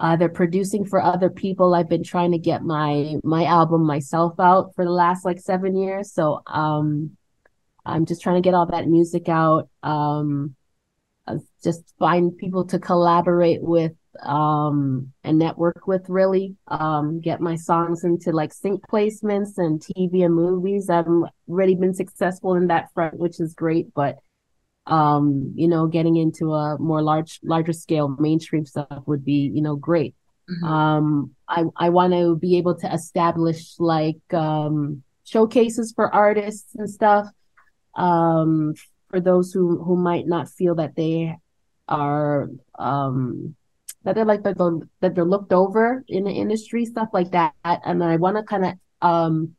either 0.00 0.28
producing 0.28 0.84
for 0.84 1.00
other 1.00 1.30
people, 1.30 1.74
I've 1.74 1.88
been 1.88 2.02
trying 2.02 2.32
to 2.32 2.38
get 2.38 2.62
my 2.62 3.14
my 3.22 3.44
album 3.44 3.86
myself 3.86 4.34
out 4.40 4.74
for 4.74 4.84
the 4.84 4.90
last 4.90 5.24
like 5.24 5.38
seven 5.38 5.76
years. 5.76 6.12
So 6.12 6.42
um, 6.46 7.16
I'm 7.84 8.04
just 8.04 8.20
trying 8.20 8.42
to 8.42 8.46
get 8.46 8.54
all 8.54 8.66
that 8.66 8.88
music 8.88 9.28
out. 9.28 9.68
Um, 9.84 10.56
just 11.62 11.94
find 11.98 12.36
people 12.36 12.64
to 12.66 12.78
collaborate 12.78 13.62
with 13.62 13.92
um 14.22 15.12
and 15.24 15.38
network 15.38 15.86
with 15.86 16.08
really 16.08 16.56
um 16.68 17.20
get 17.20 17.38
my 17.38 17.54
songs 17.54 18.02
into 18.02 18.30
like 18.30 18.50
sync 18.50 18.80
placements 18.88 19.58
and 19.58 19.78
tv 19.78 20.24
and 20.24 20.34
movies 20.34 20.88
i've 20.88 21.06
already 21.50 21.74
been 21.74 21.92
successful 21.92 22.54
in 22.54 22.68
that 22.68 22.90
front 22.94 23.18
which 23.18 23.40
is 23.40 23.52
great 23.52 23.92
but 23.92 24.16
um, 24.86 25.52
you 25.56 25.68
know, 25.68 25.86
getting 25.86 26.16
into 26.16 26.52
a 26.52 26.78
more 26.78 27.02
large, 27.02 27.40
larger 27.42 27.72
scale 27.72 28.08
mainstream 28.18 28.64
stuff 28.66 29.02
would 29.06 29.24
be, 29.24 29.50
you 29.52 29.62
know, 29.62 29.76
great. 29.76 30.14
Mm-hmm. 30.48 30.64
Um, 30.64 31.30
I 31.48 31.64
I 31.76 31.88
want 31.88 32.12
to 32.12 32.36
be 32.36 32.56
able 32.58 32.76
to 32.76 32.92
establish 32.92 33.74
like 33.78 34.20
um, 34.32 35.02
showcases 35.24 35.92
for 35.94 36.12
artists 36.14 36.74
and 36.76 36.88
stuff. 36.88 37.26
Um, 37.96 38.74
for 39.08 39.20
those 39.20 39.52
who 39.52 39.82
who 39.82 39.96
might 39.96 40.26
not 40.26 40.48
feel 40.48 40.74
that 40.76 40.94
they 40.96 41.36
are 41.88 42.48
um 42.78 43.54
that 44.02 44.14
they're 44.14 44.24
like 44.24 44.42
that 44.42 44.58
they're, 44.58 44.78
that 45.00 45.14
they're 45.14 45.24
looked 45.24 45.52
over 45.52 46.04
in 46.08 46.24
the 46.24 46.30
industry, 46.30 46.84
stuff 46.84 47.08
like 47.12 47.32
that. 47.32 47.54
And 47.64 48.02
I 48.04 48.16
want 48.16 48.36
to 48.36 48.42
kind 48.44 48.64
of 48.66 48.74
um 49.02 49.56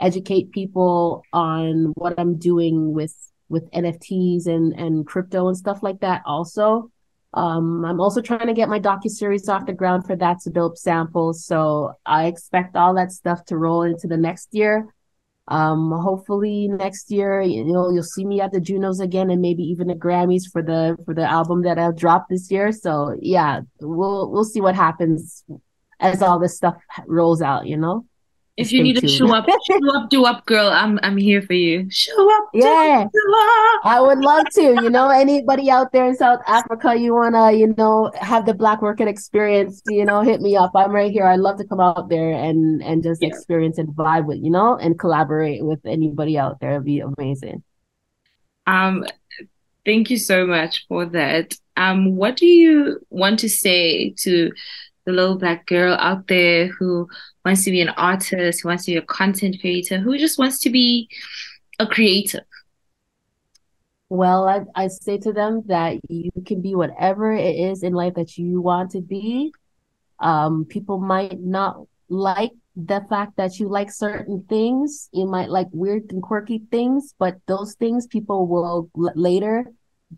educate 0.00 0.50
people 0.50 1.22
on 1.32 1.92
what 1.94 2.18
I'm 2.18 2.38
doing 2.38 2.92
with 2.92 3.14
with 3.50 3.70
NFTs 3.72 4.46
and 4.46 4.72
and 4.72 5.06
crypto 5.06 5.48
and 5.48 5.56
stuff 5.56 5.82
like 5.82 6.00
that 6.00 6.22
also. 6.24 6.90
Um, 7.32 7.84
I'm 7.84 8.00
also 8.00 8.20
trying 8.20 8.46
to 8.46 8.54
get 8.54 8.68
my 8.68 8.80
docu 8.80 9.08
series 9.08 9.48
off 9.48 9.66
the 9.66 9.72
ground 9.72 10.06
for 10.06 10.16
that's 10.16 10.46
a 10.46 10.50
dope 10.50 10.76
sample. 10.76 11.32
So 11.32 11.92
I 12.04 12.26
expect 12.26 12.76
all 12.76 12.94
that 12.94 13.12
stuff 13.12 13.44
to 13.46 13.56
roll 13.56 13.82
into 13.82 14.08
the 14.08 14.16
next 14.16 14.48
year. 14.52 14.88
Um, 15.46 15.90
hopefully 15.90 16.68
next 16.68 17.10
year, 17.10 17.40
you 17.42 17.64
know, 17.64 17.90
you'll 17.90 18.04
see 18.04 18.24
me 18.24 18.40
at 18.40 18.52
the 18.52 18.60
Junos 18.60 19.00
again 19.00 19.30
and 19.30 19.42
maybe 19.42 19.64
even 19.64 19.88
the 19.88 19.94
Grammys 19.94 20.44
for 20.50 20.62
the 20.62 20.96
for 21.04 21.12
the 21.12 21.28
album 21.28 21.62
that 21.62 21.78
I've 21.78 21.96
dropped 21.96 22.30
this 22.30 22.50
year. 22.50 22.72
So 22.72 23.16
yeah, 23.20 23.60
we'll 23.80 24.30
we'll 24.30 24.44
see 24.44 24.60
what 24.60 24.76
happens 24.76 25.44
as 25.98 26.22
all 26.22 26.38
this 26.38 26.56
stuff 26.56 26.76
rolls 27.06 27.42
out, 27.42 27.66
you 27.66 27.76
know. 27.76 28.06
If 28.56 28.72
you 28.72 28.82
need 28.82 28.96
tuned. 28.96 29.08
to 29.08 29.08
show 29.08 29.34
up, 29.34 29.46
show 29.66 29.96
up, 29.96 30.10
do 30.10 30.24
up, 30.26 30.44
girl. 30.44 30.68
I'm 30.68 30.98
I'm 31.02 31.16
here 31.16 31.40
for 31.40 31.54
you. 31.54 31.86
Show 31.88 32.36
up, 32.36 32.48
yeah. 32.52 33.04
Up. 33.06 33.10
I 33.84 34.00
would 34.00 34.18
love 34.18 34.44
to. 34.54 34.62
You 34.82 34.90
know, 34.90 35.08
anybody 35.08 35.70
out 35.70 35.92
there 35.92 36.06
in 36.06 36.16
South 36.16 36.40
Africa, 36.46 36.94
you 36.94 37.14
wanna, 37.14 37.52
you 37.52 37.74
know, 37.78 38.10
have 38.20 38.44
the 38.46 38.52
Black 38.54 38.82
Orchid 38.82 39.08
experience, 39.08 39.80
you 39.86 40.04
know, 40.04 40.20
hit 40.20 40.40
me 40.40 40.56
up. 40.56 40.72
I'm 40.74 40.92
right 40.92 41.10
here. 41.10 41.26
I'd 41.26 41.40
love 41.40 41.58
to 41.58 41.64
come 41.64 41.80
out 41.80 42.08
there 42.08 42.32
and 42.32 42.82
and 42.82 43.02
just 43.02 43.22
yeah. 43.22 43.28
experience 43.28 43.78
and 43.78 43.88
vibe 43.88 44.26
with, 44.26 44.38
you 44.42 44.50
know, 44.50 44.76
and 44.76 44.98
collaborate 44.98 45.64
with 45.64 45.80
anybody 45.86 46.36
out 46.36 46.60
there. 46.60 46.72
It'd 46.72 46.84
be 46.84 47.00
amazing. 47.00 47.62
Um, 48.66 49.04
thank 49.84 50.10
you 50.10 50.18
so 50.18 50.46
much 50.46 50.86
for 50.88 51.06
that. 51.06 51.54
Um, 51.76 52.16
what 52.16 52.36
do 52.36 52.46
you 52.46 53.00
want 53.10 53.38
to 53.40 53.48
say 53.48 54.14
to 54.18 54.52
the 55.04 55.12
little 55.12 55.36
black 55.36 55.66
girl 55.66 55.94
out 55.94 56.26
there 56.26 56.68
who 56.68 57.08
wants 57.44 57.64
to 57.64 57.70
be 57.70 57.80
an 57.80 57.88
artist, 57.90 58.62
who 58.62 58.68
wants 58.68 58.84
to 58.84 58.92
be 58.92 58.96
a 58.96 59.02
content 59.02 59.56
creator, 59.60 59.98
who 59.98 60.18
just 60.18 60.38
wants 60.38 60.58
to 60.60 60.70
be 60.70 61.08
a 61.78 61.86
creative? 61.86 62.44
Well, 64.08 64.48
I, 64.48 64.84
I 64.84 64.88
say 64.88 65.18
to 65.18 65.32
them 65.32 65.62
that 65.66 66.00
you 66.08 66.30
can 66.44 66.60
be 66.60 66.74
whatever 66.74 67.32
it 67.32 67.54
is 67.54 67.82
in 67.82 67.92
life 67.92 68.14
that 68.14 68.36
you 68.36 68.60
want 68.60 68.90
to 68.92 69.00
be. 69.00 69.52
Um, 70.18 70.64
people 70.64 70.98
might 70.98 71.40
not 71.40 71.86
like 72.08 72.50
the 72.74 73.04
fact 73.08 73.36
that 73.36 73.58
you 73.58 73.68
like 73.68 73.90
certain 73.92 74.44
things. 74.48 75.08
You 75.12 75.26
might 75.26 75.48
like 75.48 75.68
weird 75.72 76.10
and 76.10 76.22
quirky 76.22 76.62
things, 76.70 77.14
but 77.18 77.36
those 77.46 77.74
things 77.74 78.06
people 78.06 78.46
will 78.48 78.90
later 78.94 79.66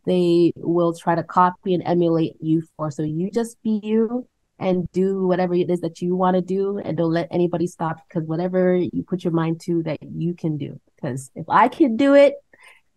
they 0.06 0.52
will 0.56 0.94
try 0.94 1.14
to 1.14 1.22
copy 1.22 1.74
and 1.74 1.82
emulate 1.84 2.34
you 2.40 2.62
for. 2.76 2.90
So 2.90 3.02
you 3.02 3.30
just 3.30 3.62
be 3.62 3.80
you 3.82 4.26
and 4.62 4.90
do 4.92 5.26
whatever 5.26 5.54
it 5.54 5.68
is 5.68 5.80
that 5.80 6.00
you 6.00 6.16
want 6.16 6.36
to 6.36 6.42
do 6.42 6.78
and 6.78 6.96
don't 6.96 7.12
let 7.12 7.28
anybody 7.30 7.66
stop 7.66 7.98
because 8.08 8.26
whatever 8.26 8.74
you 8.76 9.04
put 9.06 9.24
your 9.24 9.32
mind 9.32 9.60
to 9.60 9.82
that 9.82 9.98
you 10.02 10.34
can 10.34 10.56
do 10.56 10.80
because 10.94 11.30
if 11.34 11.44
i 11.48 11.68
can 11.68 11.96
do 11.96 12.14
it 12.14 12.34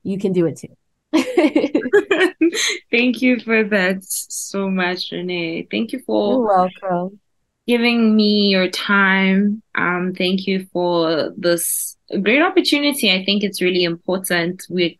you 0.06 0.19
can 0.19 0.32
do 0.32 0.45
it 0.45 0.60
too. 0.60 0.69
Thank 2.91 3.21
you 3.21 3.39
for 3.39 3.63
that 3.63 4.04
so 4.04 4.69
much 4.69 5.12
renee. 5.12 5.67
Thank 5.71 5.91
you 5.91 5.99
for 6.06 6.34
You're 6.34 6.69
welcome. 6.82 7.19
giving 7.67 8.15
me 8.15 8.49
your 8.49 8.69
time. 8.69 9.63
Um 9.73 10.13
thank 10.15 10.45
you 10.45 10.67
for 10.71 11.34
this 11.36 11.97
great 12.21 12.41
opportunity. 12.41 13.12
I 13.12 13.25
think 13.25 13.43
it's 13.43 13.62
really 13.62 13.84
important 13.84 14.63
we're 14.69 14.95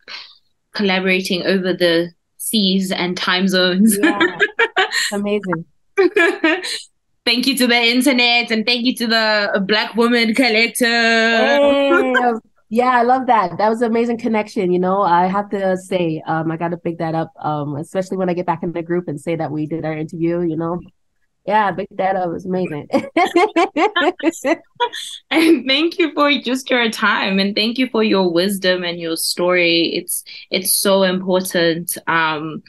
collaborating 0.72 1.46
over 1.46 1.72
the 1.72 2.10
seas 2.36 2.90
and 2.90 3.16
time 3.16 3.46
zones. 3.46 3.96
Yeah. 3.96 4.38
amazing 5.12 5.64
thank 7.24 7.46
you 7.46 7.56
to 7.56 7.66
the 7.66 7.76
internet 7.76 8.50
and 8.50 8.64
thank 8.66 8.84
you 8.84 8.94
to 8.96 9.06
the 9.06 9.64
Black 9.66 9.94
Woman 9.96 10.34
Collective. 10.34 10.88
Hey, 10.88 12.12
yeah, 12.68 12.90
I 12.90 13.02
love 13.02 13.26
that. 13.26 13.58
That 13.58 13.68
was 13.68 13.82
an 13.82 13.90
amazing 13.90 14.18
connection. 14.18 14.72
You 14.72 14.78
know, 14.78 15.02
I 15.02 15.26
have 15.26 15.50
to 15.50 15.76
say, 15.76 16.22
um, 16.26 16.50
I 16.50 16.56
got 16.56 16.68
to 16.68 16.76
pick 16.76 16.98
that 16.98 17.14
up, 17.14 17.32
um, 17.40 17.76
especially 17.76 18.16
when 18.16 18.28
I 18.28 18.34
get 18.34 18.46
back 18.46 18.62
in 18.62 18.72
the 18.72 18.82
group 18.82 19.08
and 19.08 19.20
say 19.20 19.36
that 19.36 19.50
we 19.50 19.66
did 19.66 19.84
our 19.84 19.96
interview. 19.96 20.40
You 20.40 20.56
know, 20.56 20.80
yeah, 21.46 21.70
big 21.70 21.86
that 21.92 22.16
up. 22.16 22.26
It 22.26 22.32
was 22.32 22.44
amazing. 22.44 22.88
and 25.30 25.66
thank 25.66 25.98
you 25.98 26.12
for 26.12 26.32
just 26.40 26.68
your 26.68 26.90
time 26.90 27.38
and 27.38 27.54
thank 27.54 27.78
you 27.78 27.88
for 27.88 28.02
your 28.02 28.32
wisdom 28.32 28.82
and 28.82 28.98
your 28.98 29.16
story. 29.16 29.94
It's 29.94 30.24
it's 30.50 30.76
so 30.76 31.04
important. 31.04 31.96
Um 32.08 32.62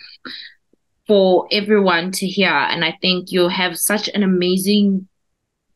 for 1.08 1.48
everyone 1.52 2.12
to 2.12 2.28
hear. 2.28 2.50
And 2.50 2.84
I 2.84 2.98
think 3.02 3.32
you'll 3.32 3.50
have 3.50 3.78
such 3.78 4.10
an 4.10 4.24
amazing 4.24 5.08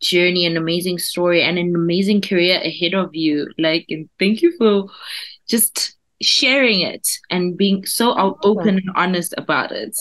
journey, 0.01 0.45
an 0.45 0.57
amazing 0.57 0.99
story, 0.99 1.41
and 1.41 1.57
an 1.57 1.73
amazing 1.75 2.21
career 2.21 2.59
ahead 2.59 2.93
of 2.93 3.15
you. 3.15 3.47
Like, 3.57 3.85
and 3.89 4.09
thank 4.19 4.41
you 4.41 4.55
for 4.57 4.87
just 5.47 5.95
sharing 6.21 6.81
it 6.81 7.07
and 7.29 7.57
being 7.57 7.85
so 7.85 8.37
open 8.43 8.75
and 8.75 8.89
honest 8.95 9.33
about 9.37 9.71
it. 9.71 9.95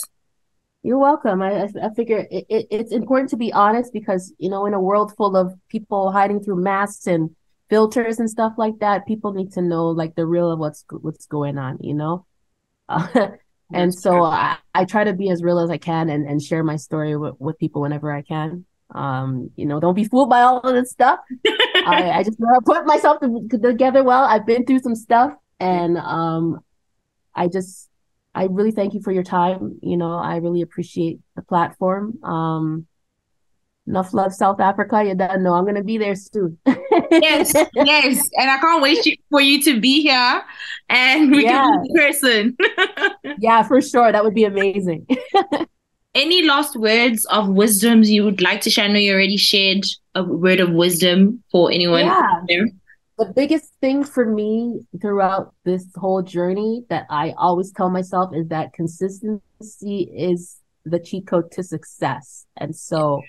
You're 0.82 0.98
welcome. 0.98 1.42
I, 1.42 1.64
I 1.64 1.90
figure 1.94 2.26
it, 2.30 2.46
it, 2.48 2.66
it's 2.70 2.92
important 2.92 3.30
to 3.30 3.36
be 3.36 3.52
honest 3.52 3.92
because, 3.92 4.32
you 4.38 4.48
know, 4.48 4.64
in 4.66 4.74
a 4.74 4.80
world 4.80 5.14
full 5.16 5.36
of 5.36 5.54
people 5.68 6.10
hiding 6.10 6.42
through 6.42 6.62
masks 6.62 7.06
and 7.06 7.36
filters 7.68 8.18
and 8.18 8.30
stuff 8.30 8.54
like 8.56 8.78
that, 8.80 9.06
people 9.06 9.32
need 9.32 9.52
to 9.52 9.62
know 9.62 9.88
like 9.88 10.14
the 10.14 10.26
real 10.26 10.50
of 10.50 10.58
what's 10.58 10.84
what's 10.90 11.26
going 11.26 11.58
on, 11.58 11.78
you 11.80 11.94
know? 11.94 12.26
Uh, 12.88 13.28
and 13.72 13.94
so 13.94 14.22
I, 14.22 14.56
I 14.74 14.84
try 14.84 15.04
to 15.04 15.12
be 15.12 15.30
as 15.30 15.42
real 15.42 15.58
as 15.60 15.70
I 15.70 15.78
can 15.78 16.10
and, 16.10 16.26
and 16.26 16.42
share 16.42 16.62
my 16.62 16.76
story 16.76 17.16
with, 17.16 17.34
with 17.38 17.58
people 17.58 17.82
whenever 17.82 18.12
I 18.12 18.22
can. 18.22 18.64
Um, 18.92 19.50
you 19.56 19.66
know, 19.66 19.78
don't 19.78 19.94
be 19.94 20.04
fooled 20.04 20.30
by 20.30 20.40
all 20.40 20.58
of 20.60 20.74
this 20.74 20.90
stuff. 20.90 21.20
I, 21.46 22.10
I 22.16 22.22
just 22.24 22.38
want 22.40 22.64
to 22.64 22.72
put 22.72 22.86
myself 22.86 23.18
together 23.50 24.02
well. 24.02 24.24
I've 24.24 24.46
been 24.46 24.66
through 24.66 24.80
some 24.80 24.96
stuff 24.96 25.34
and 25.60 25.96
um, 25.96 26.60
I 27.34 27.48
just, 27.48 27.88
I 28.34 28.44
really 28.44 28.72
thank 28.72 28.94
you 28.94 29.00
for 29.02 29.12
your 29.12 29.22
time. 29.22 29.78
You 29.82 29.96
know, 29.96 30.12
I 30.14 30.36
really 30.36 30.62
appreciate 30.62 31.20
the 31.36 31.42
platform. 31.42 32.22
Um, 32.24 32.86
enough 33.90 34.14
love, 34.14 34.32
South 34.32 34.60
Africa. 34.60 35.04
You 35.04 35.14
don't 35.14 35.42
know 35.42 35.54
I'm 35.54 35.66
gonna 35.66 35.82
be 35.82 35.98
there 35.98 36.14
soon. 36.14 36.56
yes, 37.10 37.52
yes, 37.74 38.28
and 38.36 38.50
I 38.50 38.58
can't 38.58 38.82
wait 38.82 39.20
for 39.30 39.40
you 39.40 39.60
to 39.62 39.80
be 39.80 40.02
here, 40.02 40.42
and 40.88 41.30
we 41.30 41.44
yeah. 41.44 41.62
can 41.62 41.82
meet 41.82 41.90
in 41.90 41.96
person. 41.96 42.56
yeah, 43.38 43.62
for 43.62 43.82
sure. 43.82 44.10
That 44.12 44.24
would 44.24 44.34
be 44.34 44.44
amazing. 44.44 45.06
Any 46.14 46.44
last 46.44 46.76
words 46.76 47.24
of 47.26 47.48
wisdoms 47.48 48.10
you 48.10 48.24
would 48.24 48.40
like 48.40 48.62
to 48.62 48.70
share? 48.70 48.86
I 48.86 48.88
know 48.88 48.98
you 48.98 49.12
already 49.12 49.36
shared 49.36 49.84
a 50.14 50.24
word 50.24 50.60
of 50.60 50.70
wisdom 50.70 51.42
for 51.52 51.70
anyone. 51.70 52.06
Yeah. 52.06 52.40
There. 52.48 52.68
The 53.18 53.32
biggest 53.36 53.74
thing 53.80 54.02
for 54.02 54.24
me 54.24 54.80
throughout 55.00 55.54
this 55.64 55.86
whole 55.94 56.22
journey 56.22 56.84
that 56.88 57.06
I 57.10 57.34
always 57.36 57.70
tell 57.70 57.90
myself 57.90 58.34
is 58.34 58.48
that 58.48 58.72
consistency 58.72 60.10
is 60.16 60.56
the 60.86 60.98
cheat 60.98 61.26
code 61.26 61.52
to 61.52 61.62
success. 61.62 62.46
And 62.56 62.74
so 62.74 63.20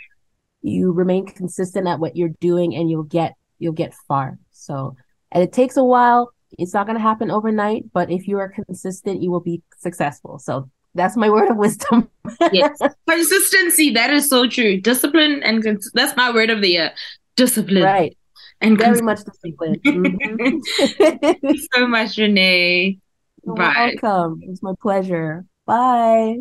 you 0.61 0.91
remain 0.91 1.25
consistent 1.25 1.87
at 1.87 1.99
what 1.99 2.15
you're 2.15 2.35
doing 2.39 2.75
and 2.75 2.89
you'll 2.89 3.03
get 3.03 3.35
you'll 3.59 3.73
get 3.73 3.93
far. 4.07 4.37
So 4.51 4.95
and 5.31 5.43
it 5.43 5.53
takes 5.53 5.77
a 5.77 5.83
while. 5.83 6.31
It's 6.57 6.73
not 6.73 6.85
going 6.85 6.97
to 6.97 7.01
happen 7.01 7.31
overnight, 7.31 7.85
but 7.93 8.11
if 8.11 8.27
you 8.27 8.37
are 8.39 8.49
consistent, 8.49 9.23
you 9.23 9.31
will 9.31 9.39
be 9.39 9.61
successful. 9.79 10.37
So 10.39 10.69
that's 10.95 11.15
my 11.15 11.29
word 11.35 11.49
of 11.49 11.57
wisdom. 11.57 12.09
yes, 12.51 12.77
consistency. 13.09 13.91
That 13.91 14.09
is 14.11 14.27
so 14.29 14.47
true. 14.47 14.79
Discipline 14.81 15.41
and 15.43 15.63
cons- 15.63 15.91
that's 15.93 16.15
my 16.17 16.31
word 16.31 16.49
of 16.49 16.61
the 16.61 16.69
year. 16.69 16.91
Discipline. 17.37 17.83
Right. 17.83 18.17
And 18.59 18.77
very 18.77 19.01
much 19.01 19.19
discipline. 19.23 19.75
Mm-hmm. 19.85 21.55
So 21.73 21.87
much, 21.87 22.17
Renee. 22.17 22.99
You're 23.43 23.55
Bye. 23.55 23.95
welcome. 24.01 24.41
It's 24.43 24.61
my 24.61 24.73
pleasure. 24.81 25.45
Bye. 25.65 26.37